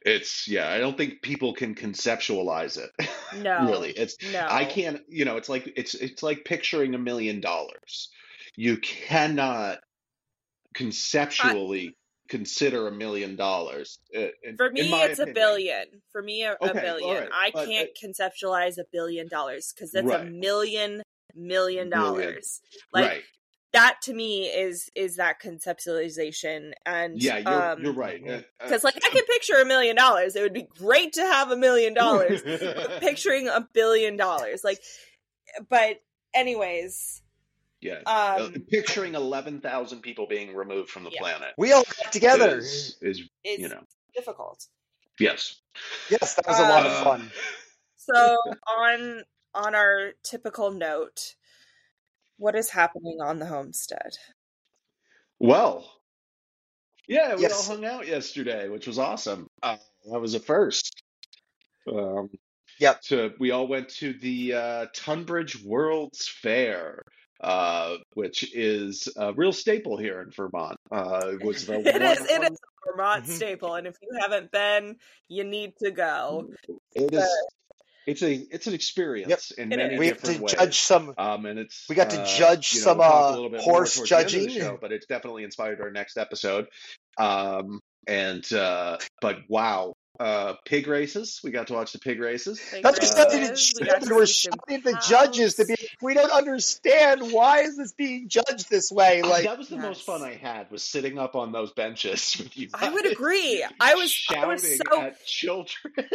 [0.05, 2.91] It's yeah, I don't think people can conceptualize it.
[3.41, 3.65] No.
[3.67, 3.89] really.
[3.89, 4.45] It's No.
[4.47, 8.09] I can't, you know, it's like it's it's like picturing a million dollars.
[8.55, 9.79] You cannot
[10.75, 11.95] conceptually
[12.29, 13.97] consider a million dollars.
[14.15, 15.85] uh, For me, it's a billion.
[16.11, 17.09] For me, a, a Okay, billion.
[17.09, 21.01] alright, I but, can't conceptualize a billion dollars because that's a million
[21.35, 21.89] million Million.
[21.89, 22.61] dollars.
[22.93, 23.23] Like right.
[23.73, 28.21] That to me is is that conceptualization and Yeah, you're um, you're right.
[28.25, 30.35] Uh, uh, Because like I can picture a million dollars.
[30.35, 32.41] It would be great to have a million dollars.
[32.99, 34.79] Picturing a billion dollars, like,
[35.69, 36.01] but
[36.33, 37.21] anyways,
[37.81, 37.99] yeah.
[38.05, 41.19] Uh, um, picturing 11,000 people being removed from the Yeah.
[41.19, 42.57] planet We all got together.
[42.59, 43.81] is, is it's you know,
[44.15, 44.67] difficult.
[45.19, 45.59] yes.
[46.09, 47.31] Yes, that was a lot Uh, of fun.
[47.97, 48.37] So
[48.79, 49.23] on
[49.55, 51.35] on our typical note,
[52.43, 54.17] what is happening on the homestead?
[55.39, 55.89] Well,
[57.07, 57.69] yeah, we Yes.
[57.69, 59.47] all hung out yesterday, which was awesome.
[59.63, 59.77] Uh,
[60.11, 60.91] that was a first.
[61.89, 62.29] Um,
[62.79, 62.99] Yep.
[63.03, 67.03] So we all went to the uh, Tunbridge World's Fair,
[67.39, 70.75] uh, which is a real staple here in Vermont.
[70.91, 72.19] Uh, it was the It is.
[72.19, 73.29] one- It one- is a Vermont Mhm.
[73.29, 74.97] staple, and if you haven't been,
[75.29, 76.49] you need to go.
[76.95, 77.29] It is.
[78.05, 78.33] It's a.
[78.33, 79.99] It's an experience in It many is.
[79.99, 80.53] We have different to ways.
[80.53, 81.13] judge some.
[81.17, 83.49] Um, and it's We got to uh, judge you know, some, we'll uh, a little
[83.49, 84.49] bit more horse the the judging.
[84.49, 86.67] show, but it's definitely inspired our next episode.
[87.17, 91.41] Um, and uh, but wow, uh, pig races.
[91.43, 92.61] We got to watch the pig races.
[92.71, 94.09] Like, That's Uh, what we races, we got did.
[94.09, 95.75] to We're see shouting at the judges to be.
[96.01, 99.21] We don't understand why is this being judged this way.
[99.21, 102.35] Uh, Like that was the most fun I had was sitting up on those benches
[102.39, 102.69] with you.
[102.73, 103.65] I would agree.
[103.79, 104.03] I was.
[104.29, 105.01] I shouting was so.
[105.01, 105.93] at children.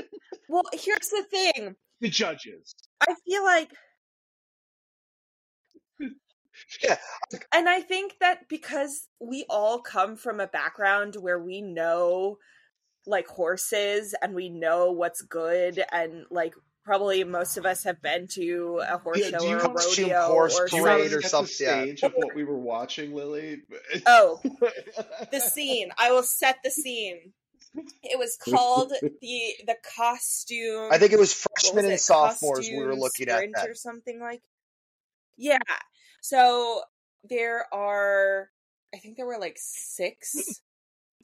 [0.51, 1.77] Well, here's the thing.
[2.01, 2.75] the judges.
[3.07, 3.71] I feel like
[6.83, 6.97] Yeah.
[7.53, 12.39] and I think that because we all come from a background where we know
[13.09, 18.27] like horses and we know what's good and like probably most of us have been
[18.27, 20.83] to a horse Yeah, show do you or a have costume rodeo horse or Do
[20.83, 21.83] parade or something, the yeah.
[21.83, 23.63] stage of what we were watching, Lily?
[24.07, 24.41] Oh,
[25.33, 25.91] the scene.
[25.99, 27.33] I will set the scene.
[28.03, 30.89] It was called the the costume.
[30.91, 33.69] I think it was freshmen was and it, sophomores we were looking at that.
[33.69, 34.41] or something like.
[35.37, 35.59] Yeah.
[36.23, 36.83] So
[37.29, 38.49] there are,
[38.95, 40.61] I think there were like six.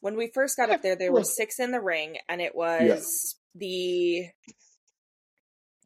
[0.04, 3.36] When we first got up there, there were six in the ring, and it was
[3.54, 4.26] the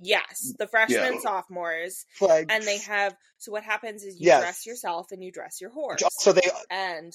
[0.00, 1.20] yes, the freshmen, Yeah.
[1.20, 2.46] sophomores, Flag.
[2.50, 3.14] and they have.
[3.38, 4.40] So what happens is you Yes.
[4.40, 7.12] dress yourself and you dress your horse, So they and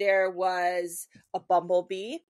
[0.00, 2.20] there was a bumblebee,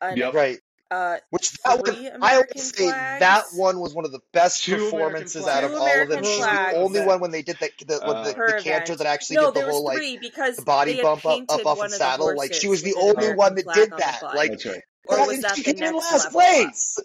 [0.00, 0.34] an, Yep.
[0.34, 0.60] right.
[0.90, 3.20] Uh, Which that three one, I would say flags.
[3.20, 6.22] that one was one of the best Two performances out of Two all of them.
[6.22, 8.96] American She's the only one when they did the the, Uh, the, Per the canter
[8.96, 11.78] that actually no, did the whole like because the body bump up, painted up off
[11.78, 12.26] one and of the saddle.
[12.36, 14.22] Like she was the only one that did on that.
[14.32, 14.82] Like That's right.
[15.06, 16.74] or God, was and that she the came in last level up?
[16.74, 16.98] place.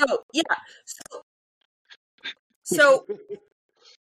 [0.00, 0.42] Oh yeah.
[0.84, 1.22] So,
[2.64, 3.06] so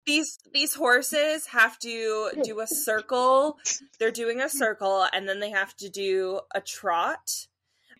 [0.06, 3.58] these these horses have to do a circle.
[3.98, 7.46] They're doing a circle, and then they have to do a trot,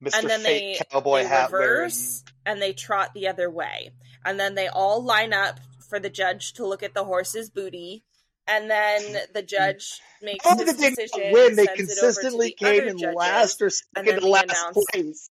[0.03, 0.19] Mr.
[0.19, 1.69] and then Fake they Cowboy they hat wearing.
[1.69, 3.91] reverse, and they trot the other way,
[4.25, 8.05] and then they all line up for the judge to look at the horse's booty.
[8.49, 11.33] And then the judge makes his decision.
[11.33, 11.55] win?
[11.55, 15.31] They sends it over to consistently the came in judges, last or second last place.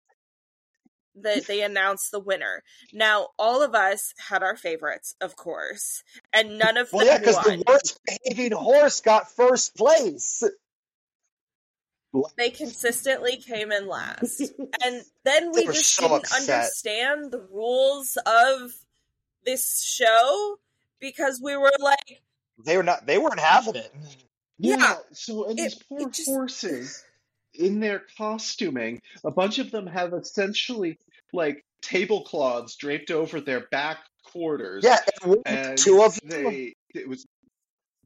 [1.16, 2.62] That they announced the winner.
[2.92, 6.02] Now, all of us had our favorites, of course,
[6.32, 7.58] and none of Well, them yeah, because won.
[7.58, 10.42] the worst behaving horse got first place.
[12.36, 14.40] They consistently came in last,
[14.84, 16.50] and then we just so didn't upset.
[16.58, 18.72] understand the rules of
[19.46, 20.58] this show
[21.00, 22.20] because we were like,
[22.64, 23.06] They were not.
[23.06, 23.92] They weren't having it.
[24.58, 24.96] Yeah.
[25.12, 27.04] So, and It- these poor it just- horses
[27.54, 30.98] in their costuming, a bunch of them have essentially
[31.32, 34.84] like tablecloths draped over their back quarters.
[34.84, 36.44] Yeah, and and two of them.
[36.44, 37.26] they it was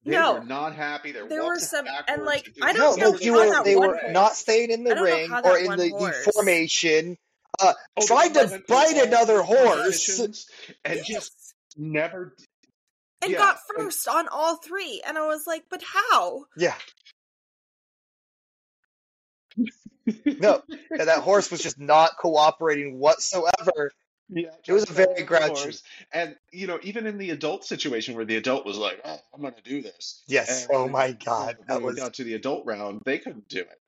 [0.04, 0.34] they No.
[0.34, 1.12] were not happy.
[1.12, 3.46] They're There were some- and, like, I don't this know no, you were.
[3.50, 4.12] that They one were again.
[4.12, 5.76] not staying in the ring or in the,
[6.24, 7.16] the formation.
[7.58, 10.18] Uh, Oh, tried to went through fight all another horse.
[10.18, 10.36] and
[10.84, 11.06] Yes.
[11.06, 12.34] just never.
[13.22, 16.44] and yeah, got and- first on all three, and I was like, but how?
[16.58, 16.74] Yeah,
[20.24, 23.92] no, yeah, that horse was just not cooperating whatsoever.
[24.30, 25.48] Yeah, It was just very fell grouchy.
[25.64, 25.82] horse.
[26.10, 29.42] And you know, even in the adult situation where the adult was like, "Oh, I'm
[29.42, 30.62] going to do this." Yes.
[30.66, 33.48] And Oh my when God, that we was got to the adult round, they couldn't
[33.48, 33.78] do it.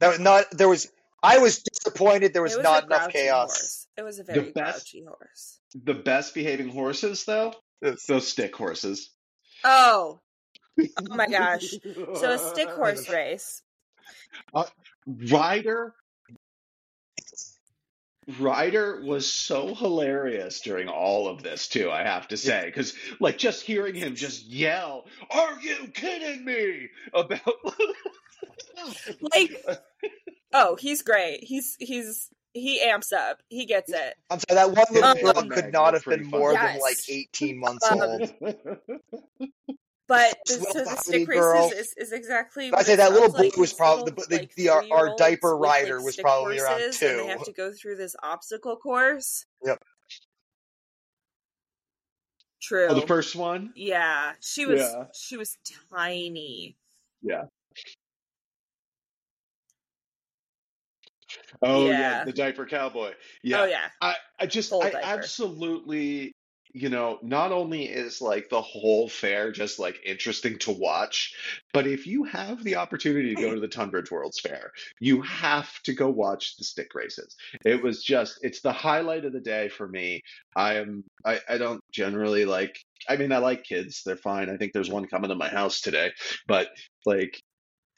[0.00, 0.50] that was not.
[0.50, 0.92] There was.
[1.22, 2.34] I was disappointed.
[2.34, 3.58] There was, was not enough chaos.
[3.58, 3.86] Horse.
[3.96, 5.58] It was a very best- grouchy horse.
[5.82, 8.04] The best behaving horses, though, Yes.
[8.04, 9.08] those stick horses.
[9.64, 10.20] Oh,
[10.78, 11.70] oh my gosh!
[12.16, 13.62] So a stick horse race.
[14.52, 14.64] Uh,
[15.06, 15.94] Ryder.
[18.38, 21.90] Ryder was so hilarious during all of this too.
[21.90, 26.88] I have to say, because like just hearing him just yell, "Are you kidding me?"
[27.12, 27.40] about
[29.20, 29.62] Like,
[30.54, 31.44] oh, he's great.
[31.44, 33.42] He's he's he amps up.
[33.48, 34.14] He gets it.
[34.30, 34.54] I'm sorry.
[34.54, 34.86] That one
[35.22, 36.72] little Um, girl could not have been more funny.
[36.72, 38.32] than like 18 months Um, old.
[40.06, 42.70] But the, so the stick little girl- races is, is exactly.
[42.74, 43.56] I say it that little sounds like.
[43.56, 46.58] was probably- little, the- like, the- uh, our- our diaper with, rider like, was probably
[46.58, 47.28] around horses, And they two.
[47.30, 49.46] have to go through this obstacle course.
[49.64, 49.82] Yep.
[52.60, 52.86] True.
[52.90, 53.72] Oh, the first one.
[53.76, 55.04] Yeah, she was Yeah.
[55.14, 55.56] she was
[55.90, 56.76] tiny.
[57.22, 57.44] Yeah.
[61.62, 62.24] Oh yeah, Yeah.
[62.24, 63.12] the diaper cowboy.
[63.42, 63.88] Yeah, Oh yeah.
[64.00, 65.06] I, I just, Full I diaper.
[65.06, 66.33] absolutely,
[66.74, 71.32] you know, not only is like the whole fair just like interesting to watch,
[71.72, 75.70] but if you have the opportunity to go to the Tunbridge World's Fair, you have
[75.84, 77.36] to go watch the stick races.
[77.64, 80.22] It was just, it's the highlight of the day for me.
[80.56, 82.76] I am, I, I don't generally like,
[83.08, 84.02] I mean, I like kids.
[84.04, 84.50] They're fine.
[84.50, 86.10] I think there's one coming to my house today,
[86.48, 86.68] but
[87.06, 87.40] like,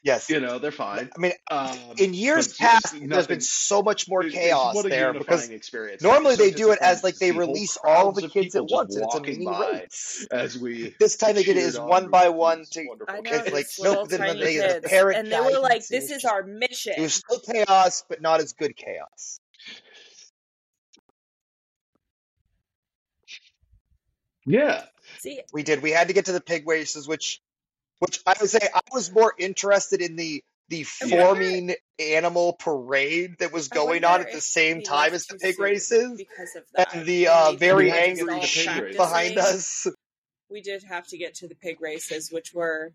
[0.07, 0.29] Yes.
[0.29, 1.09] you know, they're fine.
[1.15, 4.33] I mean, Um, in years but just past, there's nothing- been so much more It's-
[4.35, 6.01] it's chaos what a there because experience.
[6.01, 8.95] normally So they do it as like they see release all the kids at once
[8.95, 10.25] and it's a mini race.
[10.31, 13.13] as we This time they did it cheered as on one by one to wonderful
[13.13, 13.53] I know It's kids.
[13.53, 16.09] like, these no, little then tiny they- the kids, parent and they were like, "This
[16.09, 19.41] is our mission." it was still chaos, but not as good chaos.
[24.45, 24.85] Yeah,
[25.19, 25.81] See, We did.
[25.81, 27.41] We had to get to the pig races, which,
[27.99, 33.53] which I would say I was more interested in the the forming animal parade that
[33.53, 36.93] was going on at the same time as the pig races, because of that.
[36.93, 39.87] and the uh, very angry sheep behind us.
[40.49, 42.93] We did have to get to the pig races, which were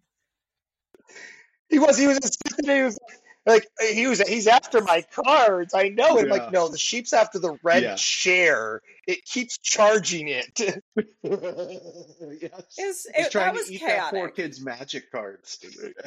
[1.69, 1.97] He was.
[1.97, 2.19] He was.
[2.65, 2.99] He was
[3.47, 4.21] like he was.
[4.21, 5.75] He's after my cards.
[5.75, 6.19] I know.
[6.19, 6.35] And Yeah.
[6.35, 7.95] like, no, the sheep's after the red Yeah.
[7.97, 8.83] chair.
[9.07, 10.53] It keeps charging it.
[10.57, 10.77] yes.
[11.23, 15.59] It He's it- trying that was to eat that poor kid's magic cards.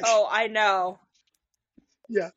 [0.04, 0.98] oh, I know.
[2.08, 2.30] Yeah.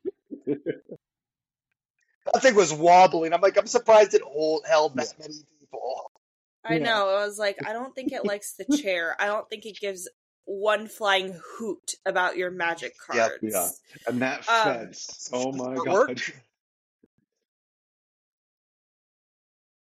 [0.46, 3.32] that thing was wobbling.
[3.32, 6.10] I'm like, I'm surprised it hold, held that many people.
[6.64, 6.84] I Yeah.
[6.84, 7.08] know.
[7.08, 9.16] I was like, I don't think it likes the chair.
[9.18, 10.08] I don't think it gives
[10.52, 13.28] one flying hoot about your magic Yep.
[13.30, 13.38] cards.
[13.40, 13.68] Yeah.
[14.08, 15.30] And that Um, fence.
[15.32, 15.86] Oh my god.
[15.88, 16.32] worked.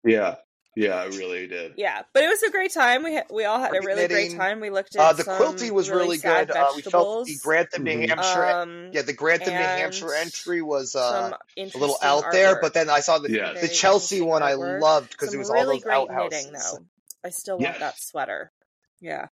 [0.03, 0.36] Yeah.
[0.78, 1.76] Yeah, it really did.
[1.78, 3.03] Yeah, but it was a great time.
[3.03, 4.59] We ha- we all had a Great really great time.
[4.59, 6.57] We looked at Uh, the some quilting was really, sad good.
[6.57, 7.41] Uh, we felt the vegetables.
[7.43, 8.09] Grantham, New Mhm.
[8.09, 8.45] Hampshire.
[8.45, 12.89] um, yeah, the Grantham, New Hampshire entry was uh, a little out there, but then
[12.89, 13.53] I saw the Yeah.
[13.53, 16.45] the Chelsea interesting one I loved because it was really all those great outhouses.
[16.45, 16.86] knitting though.
[17.24, 17.80] I still want Yes.
[17.80, 18.51] that sweater.
[18.99, 19.28] Yeah.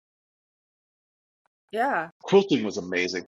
[1.72, 2.10] Yeah.
[2.22, 3.26] Quilting was amazing.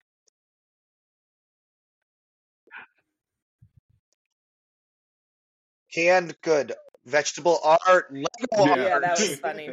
[5.92, 6.72] Canned good
[7.04, 9.02] vegetable art, Lego Yeah, art.
[9.02, 9.70] that was funny.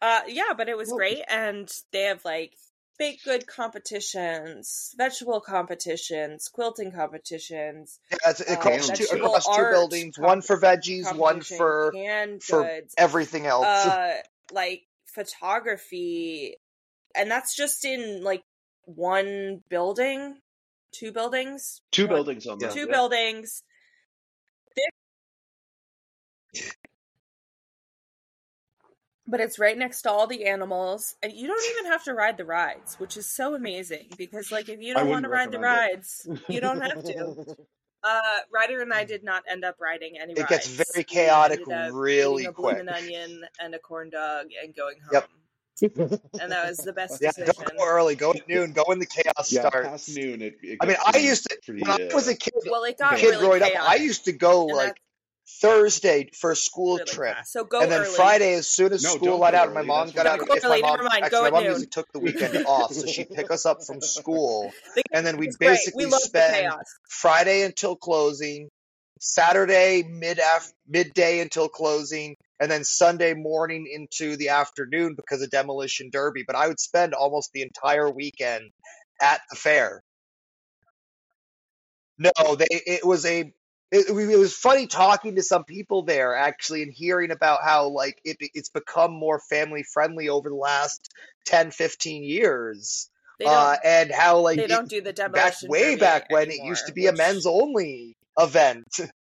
[0.00, 2.54] Uh yeah, but it was great and they have like
[2.98, 9.52] baked good competitions, vegetable competitions, quilting competitions, Yeah, it's uh, across, two, vegetable across two
[9.52, 13.66] art buildings, one for veggies, one for canned for goods, everything else.
[13.66, 14.16] uh
[14.52, 16.56] like photography
[17.18, 18.42] and that's just in like
[18.84, 20.38] one building,
[20.92, 22.72] two buildings, Two One- buildings on that.
[22.72, 22.92] two yeah.
[22.92, 23.62] buildings.
[29.26, 32.38] But it's right next to all the animals and you don't even have to ride
[32.38, 35.58] the rides which is so amazing because like if you don't want to ride the
[35.58, 37.44] rides you don't have to
[38.04, 38.20] uh
[38.54, 41.60] ryder and i did not end up riding any It rides gets very chaotic
[41.92, 42.76] really a quick.
[42.76, 45.28] bloomin' onion and a corn dog and going home Yep.
[45.82, 48.14] And that was the best Yeah, decision don't go early.
[48.14, 48.72] Go at noon.
[48.72, 49.88] Go when the chaos Yeah, starts.
[49.88, 50.42] past noon.
[50.42, 52.52] It, it I mean, I used to pretty, when I was uh, a kid.
[52.70, 55.60] well it got kid really growing up, I chaotic, used to go and like that's
[55.60, 57.52] Thursday for a school really trip, fast.
[57.52, 59.72] so go and then early Friday, as soon as No, school don't let go out,
[59.74, 59.86] my early.
[59.88, 60.34] mom That's got what out.
[60.34, 61.70] I Don't go If my early, mom, never mind, actually, go my at mom noon.
[61.70, 65.36] usually took the weekend off, so she'd pick us up from school, The- and then
[65.38, 68.68] we'd it's great we basically love the spend chaos Friday until closing,
[69.20, 75.50] Saturday mid af- midday until closing, and then Sunday morning into the afternoon because of
[75.50, 76.44] demolition derby.
[76.46, 78.70] But I would spend almost the entire weekend
[79.20, 80.02] at the fair.
[82.18, 83.52] No, they it was a
[83.90, 88.20] it, it was funny talking to some people there actually and hearing about how like
[88.24, 91.08] it it's become more family friendly over the last
[91.46, 93.10] 10 15 years
[93.44, 96.50] uh and how like they it- don't do the back demolition way derby back when
[96.50, 98.84] it used to be a men's only event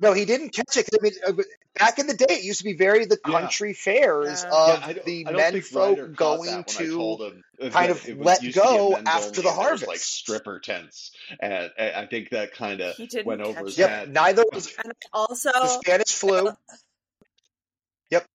[0.00, 0.88] no he didn't catch it.
[0.92, 1.32] I mean, uh,
[1.78, 3.32] back in the day it used to be very the Yeah.
[3.40, 4.50] country fairs Yeah.
[4.52, 8.60] of yeah, the men folk going that when I to kind of let used to
[8.62, 12.52] be a go after the harvest, was, like stripper tents, and, and I think that
[12.54, 14.12] kind of he didn't went over catch his yep head.
[14.12, 16.50] neither was and also the spanish flu
[18.10, 18.26] Yep.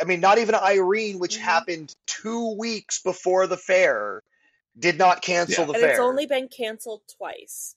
[0.00, 1.40] I mean, not even Irene, which Mhm.
[1.42, 4.22] happened two weeks before the fair,
[4.76, 5.66] did not cancel Yeah.
[5.66, 5.90] the and fair.
[5.90, 7.76] it's only been canceled twice.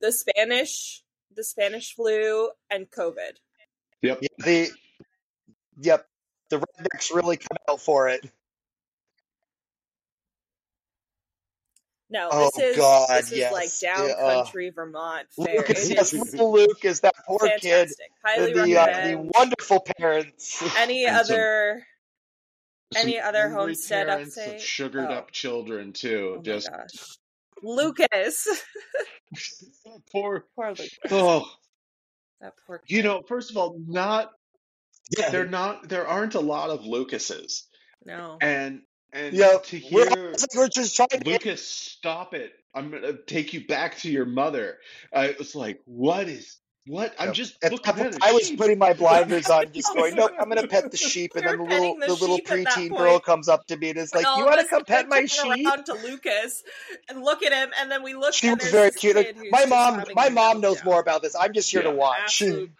[0.00, 1.02] The Spanish,
[1.34, 3.32] the Spanish flu, and COVID.
[4.02, 4.18] Yep.
[4.22, 4.70] Yeah, the
[5.80, 6.06] yep,
[6.50, 8.30] the rednecks really come out for it.
[12.10, 13.52] No, Oh, this is God, this is yes.
[13.52, 15.56] like down Yeah, uh, country Vermont fair.
[15.56, 18.06] Lucas, It yes, is little Lucas, that poor kid, fantastic.
[18.24, 20.62] Highly and the uh, the wonderful parents.
[20.76, 21.86] Any And some- other
[22.92, 24.54] Some Any other angry homestead parents update?
[24.56, 25.14] of sugared Oh.
[25.14, 26.36] up children too.
[26.38, 27.16] Oh Just my gosh.
[27.62, 28.46] Lucas.
[30.12, 30.44] poor.
[30.56, 30.90] poor Lucas.
[31.10, 31.46] Oh,
[32.40, 32.96] That poor kid.
[32.96, 34.30] you know, first of all, not
[35.16, 35.88] Yeah, they're not.
[35.88, 37.66] There aren't a lot of Lucases,
[38.04, 38.38] No.
[38.40, 38.82] and
[39.12, 39.58] and yeah.
[39.64, 41.22] to We're, hear we're just trying to.
[41.24, 42.52] Lucas, stop it!
[42.74, 44.78] I'm gonna take you back to your mother.
[45.12, 46.56] I was like, what is
[46.86, 47.14] what?
[47.18, 48.50] I'm just At looking that at point, a I was sheep.
[48.50, 51.58] putting my blinders on, just going, "Nope, I'm gonna pet the sheep." And We then
[51.58, 53.98] the little, the the little sheep at that preteen girl comes up to me and
[53.98, 56.62] is like, "You want to come pet my sheep?" around to Lucas
[57.08, 58.34] and look at him, and then we look.
[58.34, 59.16] She and was very cute.
[59.16, 60.84] kid My mom, my mom knows meltdown.
[60.86, 61.34] more about this.
[61.38, 62.42] I'm just here to watch.
[62.42, 62.70] Absolute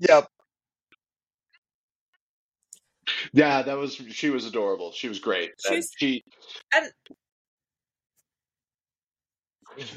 [0.00, 0.28] Yep.
[3.32, 4.90] Yeah, that was she was adorable.
[4.92, 5.52] She was great.
[5.68, 6.24] And she
[6.74, 6.90] and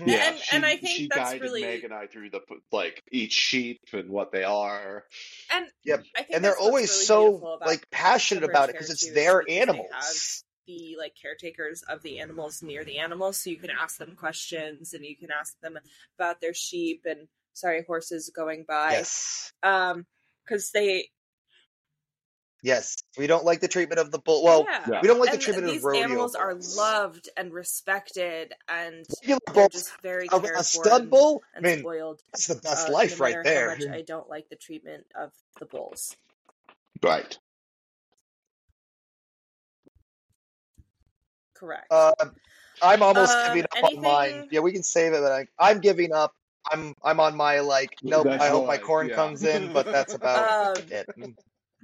[0.05, 2.41] yeah, And- she, and I think she that's guided really- Meg and I through the
[2.71, 5.05] like each sheep and what they are.
[5.51, 6.05] and Yep.
[6.15, 10.43] I think and they're always really so like passionate about it because it's their animals.
[10.67, 14.93] the like caretakers of the animals near the animals, so you can ask them questions
[14.93, 15.78] and you can ask them
[16.17, 18.91] about their sheep and sorry horses going by.
[18.91, 19.53] Yes.
[19.63, 20.05] Um,
[20.45, 21.09] because they
[22.64, 22.95] Yes.
[23.18, 24.43] We don't like the treatment of the bull.
[24.43, 24.84] Well, yeah.
[24.89, 25.01] Yeah.
[25.01, 29.39] we don't like the treatment these of rodeo animals are loved and respected, and Regular
[29.53, 31.43] bulls, just very a, cared a for stud and, bull.
[31.55, 32.22] I mean, spoiled.
[32.34, 33.70] that's the best uh, life no right there.
[33.72, 36.16] How much I don't like the treatment of the bulls.
[37.03, 37.38] Right.
[41.53, 41.88] Correct.
[41.91, 42.12] Uh,
[42.82, 44.47] I'm almost Um, giving up on mine.
[44.51, 46.34] Yeah, we can save it, but I, I'm giving up.
[46.72, 47.95] I'm I'm on my like.
[48.03, 48.26] Nope.
[48.26, 49.16] That's I hope my corn yeah.
[49.16, 51.08] comes in, but that's about Um, it.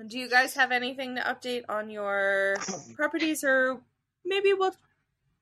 [0.08, 2.56] Do you guys have anything to update on your
[2.96, 3.80] properties, or
[4.26, 4.76] maybe we'll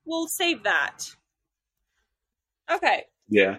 [0.05, 1.05] we'll save that?
[2.69, 3.05] Okay.
[3.29, 3.57] Yeah.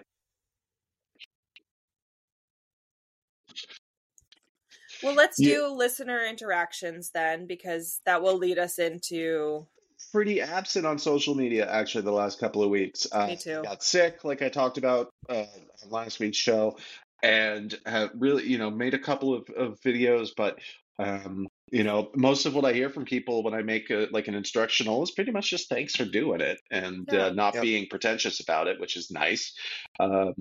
[5.01, 5.55] Well, let's Yeah.
[5.55, 9.67] do listener interactions then, because that will lead us into.
[10.11, 13.07] Pretty absent on social media actually the last couple of weeks.
[13.11, 13.63] Uh, Me too.
[13.63, 15.45] Got sick, like I talked about uh,
[15.83, 16.77] on last week's show,
[17.23, 20.59] and have really, you know, made a couple of, of videos, but
[20.99, 24.27] um, you know, most of what I hear from people when I make a, like
[24.27, 27.25] an instructional is pretty much just thanks for doing it and Yeah.
[27.25, 27.63] uh, not Yep.
[27.63, 29.53] being pretentious about it, which is nice.
[29.99, 30.33] Um,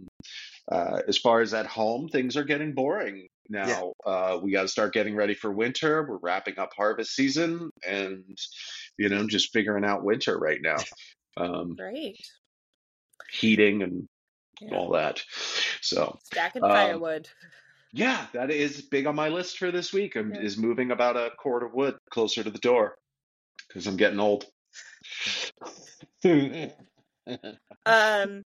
[0.71, 3.93] uh, as far as at home, things are getting boring now.
[4.07, 6.07] Uh, we got to start getting ready for winter.
[6.09, 8.39] We're wrapping up harvest season, and
[8.99, 10.77] you know, just figuring out winter right now.
[11.39, 12.19] Um, Great.
[13.31, 14.07] heating and
[14.61, 14.77] Yeah.
[14.77, 15.23] all that.
[15.81, 17.29] So Stacking Um, firewood.
[17.93, 20.17] Yeah, that is big on my list for this week.
[20.17, 20.41] I'm, Yeah.
[20.41, 22.97] Is moving about a cord of wood closer to the door
[23.69, 24.47] because I'm getting old.
[27.85, 28.43] Um,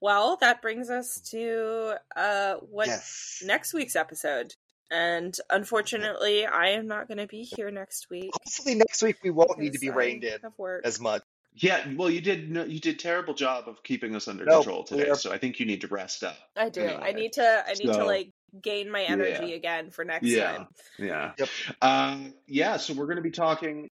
[0.00, 3.42] well, that brings us to uh what yes.
[3.44, 4.52] next week's episode.
[4.90, 8.30] And unfortunately, I am not going to be here next week.
[8.34, 10.38] Hopefully next week we won't need to be I reined in
[10.84, 11.22] as much.
[11.54, 15.10] yeah, well, you did you did terrible job of keeping us under No, control today,
[15.14, 16.36] so I think you need to rest up.
[16.56, 16.86] I do.
[16.86, 17.64] I need to.
[17.66, 18.30] I need to like
[18.62, 20.66] gain my energy again for next Yeah, time.
[20.98, 21.48] yeah, Yep.
[21.82, 22.76] uh, yeah.
[22.76, 23.88] So we're going to be talking.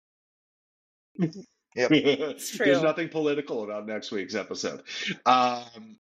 [1.20, 1.32] Yep.
[1.91, 2.66] It's true.
[2.66, 4.82] There's nothing political about next week's episode.
[5.26, 5.98] Um,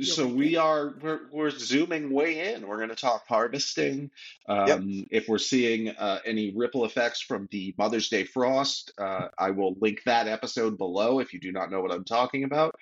[0.00, 2.66] so we are we're, we're zooming way in.
[2.66, 4.10] We're going to talk harvesting.
[4.48, 9.50] Um, If we're seeing uh, any ripple effects from the Mother's Day frost, uh, I
[9.52, 12.74] will link that episode below if you do not know what I'm talking about.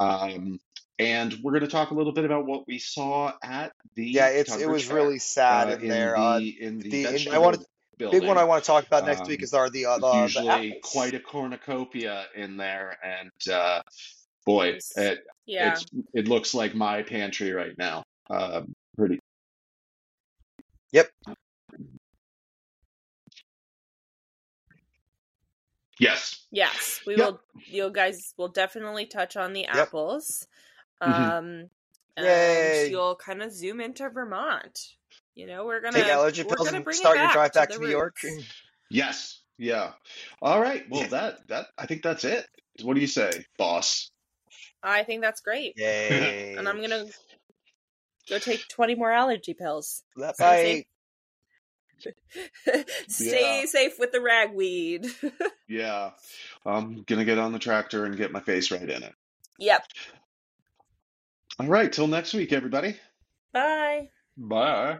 [0.00, 0.58] Um,
[0.98, 4.28] and we're going to talk a little bit about what we saw at the Yeah,
[4.28, 6.16] it's it was Fair, really sad uh, in there.
[6.16, 7.66] uh, the in the, the- in- I vegetable wanted-
[7.98, 8.20] building.
[8.20, 10.10] big one I want to talk about next week Um, is are the uh, the,
[10.12, 10.92] the usually apples.
[10.92, 13.82] quite a cornucopia in there, and uh,
[14.44, 15.72] boy, It's- it Yeah.
[15.72, 18.04] it's, it looks like my pantry right now.
[18.30, 19.18] Um, pretty.
[20.92, 21.08] Yep.
[25.98, 26.46] Yes.
[26.50, 27.26] Yes, we Yep.
[27.26, 27.40] will.
[27.66, 29.76] You guys will definitely touch on the Yep.
[29.76, 30.46] apples.
[31.02, 31.30] Mhm.
[31.38, 31.70] Um,
[32.18, 32.82] Yay.
[32.84, 34.78] and you'll kind of zoom into Vermont.
[35.34, 37.52] You know, we're gonna Take allergy we're pills gonna and bring it start your drive
[37.52, 38.16] back the to New York.
[38.90, 39.42] Yes.
[39.58, 39.92] Yeah.
[40.40, 40.84] All right.
[40.88, 42.46] Well, that that I think that's it.
[42.82, 44.10] What do you say, boss?
[44.82, 46.54] I think that's great, Yay!
[46.58, 47.06] and I'm gonna
[48.28, 50.04] go take 20 more allergy pills.
[50.16, 50.86] That's Stay
[51.98, 52.12] I
[53.08, 53.66] Stay Yeah.
[53.66, 55.06] safe with the ragweed.
[55.66, 56.10] Yeah.
[56.64, 59.14] I'm gonna get on the tractor and get my face right in it.
[59.58, 59.82] yep.
[61.58, 61.92] All right.
[61.92, 62.96] Till next week, everybody.
[63.52, 64.10] Bye.
[64.36, 64.98] Bye.